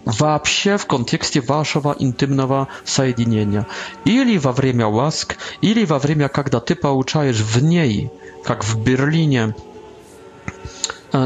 [0.06, 3.68] вообще в контексте вашего интимного соединения.
[4.06, 8.10] Или во время ласк, или во время, когда ты получаешь в ней,
[8.44, 9.56] как в Берлине,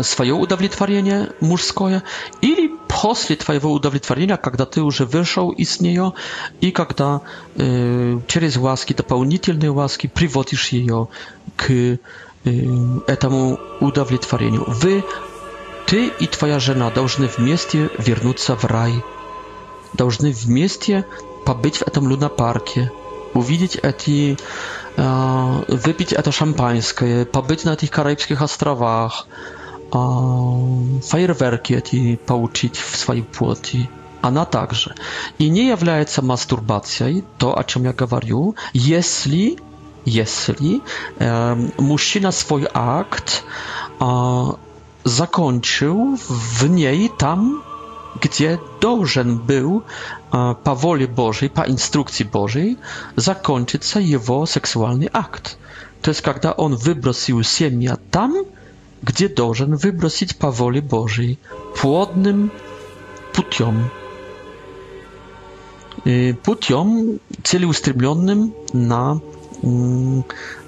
[0.02, 2.04] свое удовлетворение мужское,
[2.42, 6.14] или после твоего удовлетворения, когда ты уже вышел из нее,
[6.62, 7.20] и когда
[7.56, 11.10] э, через ласки, дополнительные ласки приводишь ее
[11.58, 11.98] к э,
[12.46, 14.64] этому удовлетворению.
[14.68, 15.04] Вы
[15.94, 19.04] ты и твоя жена должны вместе вернуться в рай,
[19.94, 21.06] должны вместе
[21.46, 22.91] побыть в этом лунопарке,
[23.36, 24.36] увидеть эти,
[24.98, 29.28] э, выпить это шампанское, побыть на этих Карибских островах,
[29.94, 29.98] э,
[31.12, 33.88] фейерверки эти получить в своей плоти.
[34.24, 34.96] Она также.
[35.38, 38.56] И не является мастурбацией, то, о чем я говорю,
[38.96, 39.60] если
[40.06, 40.82] если
[41.20, 43.44] э, мужчина свой акт
[44.00, 44.54] э,
[45.06, 46.18] zakończył
[46.60, 47.62] w niej tam,
[48.22, 49.82] gdzie dożen był
[50.34, 52.78] e, pa woli Bożej, po instrukcji Bożej,
[53.18, 55.58] zakończyć się jego seksualny akt.
[56.01, 58.34] To jest, kiedy on wybrosił семя tam,
[59.04, 61.38] gdzie dożen wybrosić po woli Bożej,
[61.76, 62.49] płodnym
[63.34, 63.89] putiom.
[66.43, 69.20] Путем e, целеустремленным na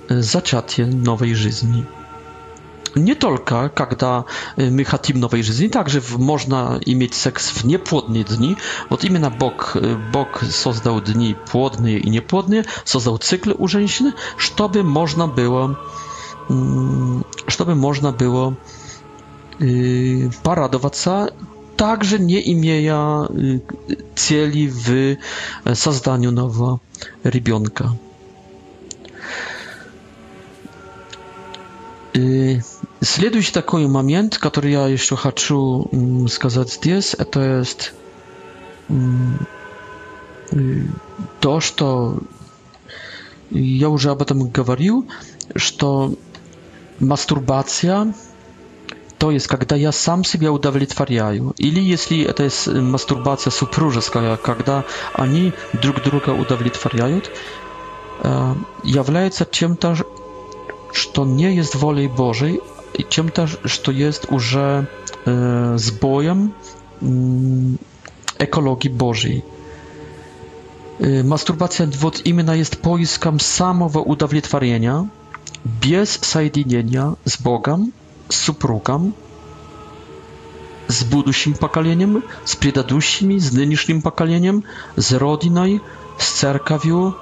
[0.10, 1.84] зачатие mm, nowej жизни
[2.96, 8.56] nie tylko, kiedy my chcemy nowej żyzni, także można mieć seks w niepłodne dni.
[8.90, 9.74] Od na Bóg,
[10.12, 15.76] Bóg создал dni płodne i niepłodne, создал cykl u żeńszyny, żeby można było,
[17.48, 18.54] żeby mm, można było
[19.62, 21.26] y, paradować się,
[21.78, 23.38] także nie imieja y,
[23.92, 25.16] y, cieli w
[25.76, 26.78] zazdaniu nowa
[27.24, 27.92] rybionka.
[33.02, 35.92] Следующий такой момент, который я еще хочу
[36.30, 37.92] сказать здесь, это есть
[41.42, 42.20] то, что
[43.50, 45.06] я уже об этом говорил,
[45.58, 46.14] что
[47.00, 48.14] мастурбация,
[49.18, 55.52] то есть когда я сам себя удовлетворяю, или если это есть мастурбация супружеская, когда они
[55.82, 57.30] друг друга удовлетворяют,
[58.84, 59.98] является чем-то
[60.96, 62.62] что не есть волей Божией,
[63.10, 64.88] чем-то, что есть уже
[65.26, 66.54] э, сбоем
[67.02, 67.06] э,
[68.40, 69.44] экологии Божьей.
[71.00, 75.10] Э, мастурбация вот именно есть поиском самого удовлетворения
[75.66, 77.92] без соединения с Богом,
[78.30, 79.14] с супругом,
[80.88, 84.64] с будущим поколением, с предыдущими, с нынешним поколением,
[84.96, 85.82] с родиной,
[86.18, 87.16] с церковью,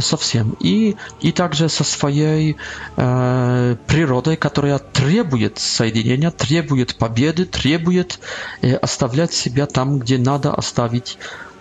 [0.00, 0.56] совсем.
[0.60, 2.56] И, и также со своей
[2.96, 8.20] э, природой, которая требует соединения, требует победы, требует
[8.62, 11.18] э, оставлять себя там, где надо оставить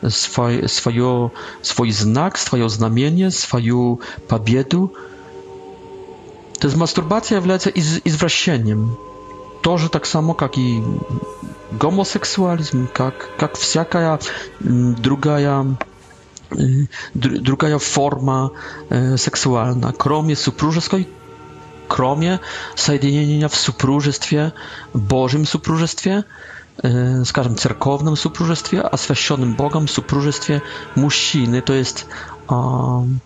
[0.08, 4.94] свой, свое, свой знак, свое знамение, свою победу.
[6.60, 8.98] То есть мастурбация является из, извращением.
[9.64, 10.82] Тоже так само, как и
[11.72, 14.20] гомосексуализм, как, как всякая
[14.62, 15.76] другая
[16.58, 18.50] Y, druga forma
[19.14, 19.92] y, seksualna.
[19.94, 21.06] Kromie suprużeskoj
[21.88, 22.40] kromie
[22.76, 24.52] соединения w supróżestwie,
[24.96, 26.24] Bożym supróżestwie,
[27.26, 30.62] скажем, y, cerkownym supróżestwie, a święconym Bogom supróżestwie
[30.96, 32.08] musiny, to jest
[32.50, 33.20] um,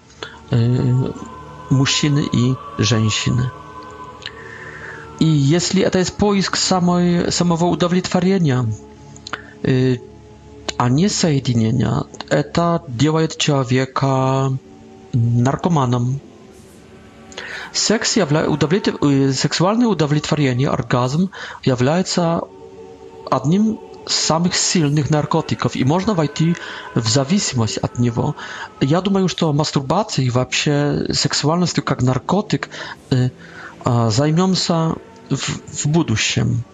[2.33, 3.49] i rzęsiny.
[5.19, 8.65] i jeśli to jest poisk поиск самой, самого удовлетворения,
[10.77, 14.51] а не соединения, это делает человека
[15.13, 16.19] наркоманом.
[17.73, 18.49] Секс явля...
[18.49, 18.85] удовлет...
[19.35, 21.31] Сексуальное удовлетворение, оргазм,
[21.63, 22.41] является
[23.29, 23.73] одним
[24.05, 26.55] из самых сильных наркотиков, и можно войти
[26.93, 28.35] в зависимость от него.
[28.81, 32.69] Я думаю, что мастурбацией и вообще сексуальностью как наркотик
[33.11, 33.29] э,
[33.85, 34.95] э, займемся
[35.29, 36.65] в, в будущем.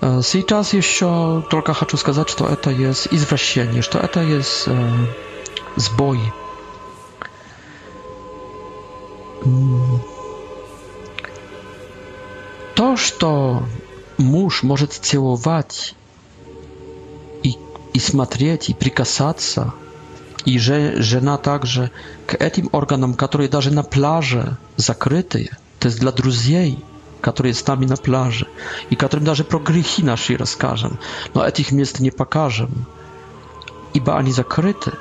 [0.00, 4.92] Сейчас еще только хочу сказать, что это есть извращение, что это есть э,
[5.76, 6.18] сбой.
[12.74, 13.62] То, что
[14.16, 15.94] муж может целовать
[17.42, 17.58] и,
[17.92, 19.74] и смотреть, и прикасаться,
[20.46, 21.90] и же, жена также
[22.26, 26.82] к этим органам, которые даже на пляже закрытые, то есть для друзей–
[27.20, 28.46] который с нами на пляже,
[28.88, 30.98] и которым даже про грехи наши расскажем.
[31.34, 32.86] Но этих мест не покажем,
[33.94, 34.92] ибо они закрыты.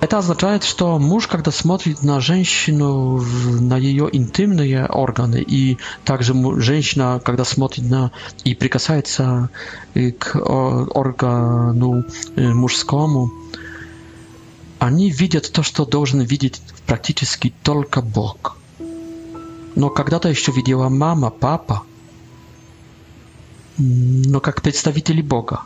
[0.00, 3.24] Это означает, что муж, когда смотрит на женщину,
[3.60, 8.10] на ее интимные органы, и также женщина, когда смотрит на
[8.44, 9.48] и прикасается
[9.94, 12.04] к органу
[12.36, 13.32] мужскому,
[14.78, 18.58] они видят то, что должен видеть практически только Бог.
[19.76, 21.82] Но когда-то еще видела мама, папа,
[23.78, 25.62] но как представители Бога.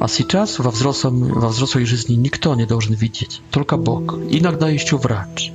[0.00, 4.14] А сейчас во, взрослом, во взрослой жизни никто не должен видеть, только Бог.
[4.30, 5.52] Иногда еще врач.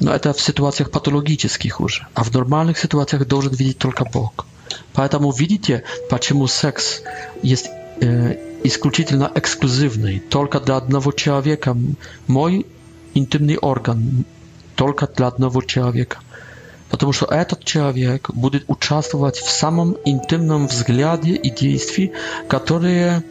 [0.00, 2.06] Но это в ситуациях патологических уже.
[2.14, 4.46] А в нормальных ситуациях должен видеть только Бог.
[4.94, 7.02] Поэтому видите, почему секс
[7.42, 7.66] есть
[8.00, 11.76] э, исключительно эксклюзивный, только для одного человека.
[12.26, 12.66] Мой
[13.14, 14.24] интимный орган,
[14.74, 16.18] только для одного человека.
[16.90, 22.12] Потому что этот человек будет участвовать в самом интимном взгляде и действии,
[22.48, 23.24] которые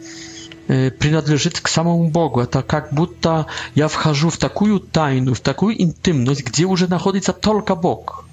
[0.68, 2.40] э, принадлежит к самому Богу.
[2.40, 7.74] Это как будто я вхожу в такую тайну, в такую интимность, где уже находится только
[7.74, 8.24] Бог.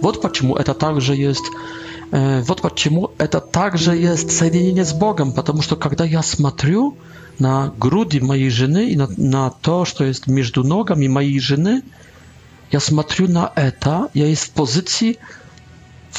[0.00, 1.44] Вот почему это также есть,
[2.10, 6.96] э, вот почему это также есть соединение с Богом, потому что когда я смотрю
[7.38, 11.82] на груди моей жены и на, на то, что есть между ногами моей жены,
[12.72, 15.18] Ja смотрю na eta, ja jest w pozycji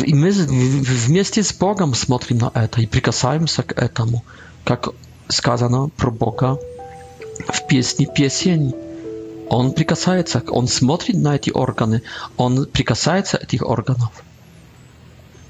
[0.05, 0.31] i my
[0.83, 4.21] w miejscu z Bogiem смотрим na eta i przykasajmy się k etamu,
[4.69, 4.89] jak
[5.31, 6.55] skazano pro Boga
[7.53, 8.71] w piesni pieseń.
[9.49, 12.01] On przykasaje się, on смотри na te organy,
[12.37, 14.23] on przykasaje się tych organów.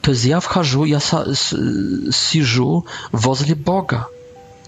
[0.02, 1.00] To jest ja wchodzę, ja
[2.12, 2.84] siżu
[3.14, 4.06] wozle Boga,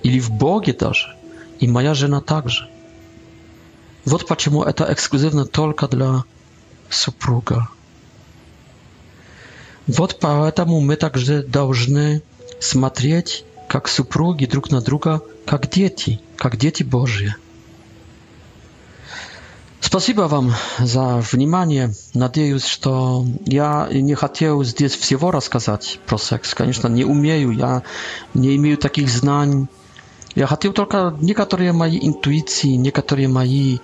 [0.03, 1.15] ili w Bogi też,
[1.61, 2.74] i moja żena także.
[4.05, 6.23] Вот почему это эксклюзивно только для
[6.89, 7.67] супруга.
[9.87, 12.21] Вот поэтому мы также должны
[12.59, 17.35] смотреть, как супруги друг на друга, как дети, как дети Божьи.
[19.81, 21.93] Спасибо вам за внимание.
[22.13, 26.53] Надеюсь, что я не хотел здесь всего рассказать про секс.
[26.53, 27.81] Конечно, не умею, я
[28.33, 29.67] не имею таких знаний,
[30.35, 33.77] Я хотел только некоторые мои интуиции, некоторые мои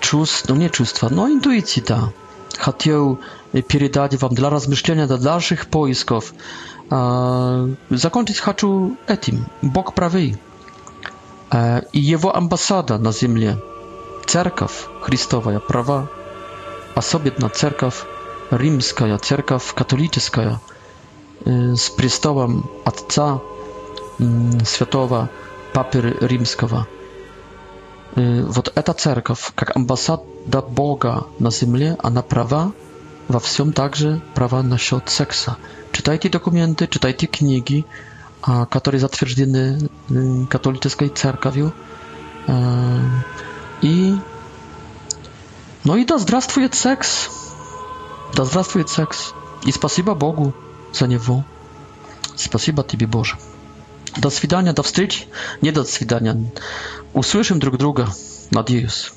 [0.00, 2.12] чувства, ну не чувства, но интуиции, да.
[2.56, 3.18] Хотел
[3.66, 6.34] передать вам для размышления, для дальших поисков.
[6.88, 9.46] Закончить хочу этим.
[9.60, 10.36] Бог правый.
[11.92, 13.58] И его амбассада на земле.
[14.26, 16.08] Церковь Христовая права.
[16.94, 18.04] Особенно церковь
[18.50, 20.60] римская, церковь католическая.
[21.44, 23.40] С престолом Отца
[24.66, 25.28] Святого
[25.72, 26.86] папы римского.
[28.14, 32.72] Вот эта церковь, как амбассада Бога на земле, она права
[33.28, 35.56] во всем также права насчет секса.
[35.92, 37.84] Читайте документы, читайте книги,
[38.42, 39.88] которые затверждены
[40.50, 41.72] католической церковью.
[43.82, 44.14] И...
[45.84, 47.28] Ну и да здравствует секс!
[48.34, 49.32] Да здравствует секс!
[49.64, 50.54] И спасибо Богу
[50.92, 51.44] за него.
[52.34, 53.36] Спасибо тебе, Боже.
[54.18, 55.26] До свидания, до встречи.
[55.60, 56.34] Не до свидания.
[57.14, 58.08] Услышим друг друга.
[58.50, 59.12] Надеюсь.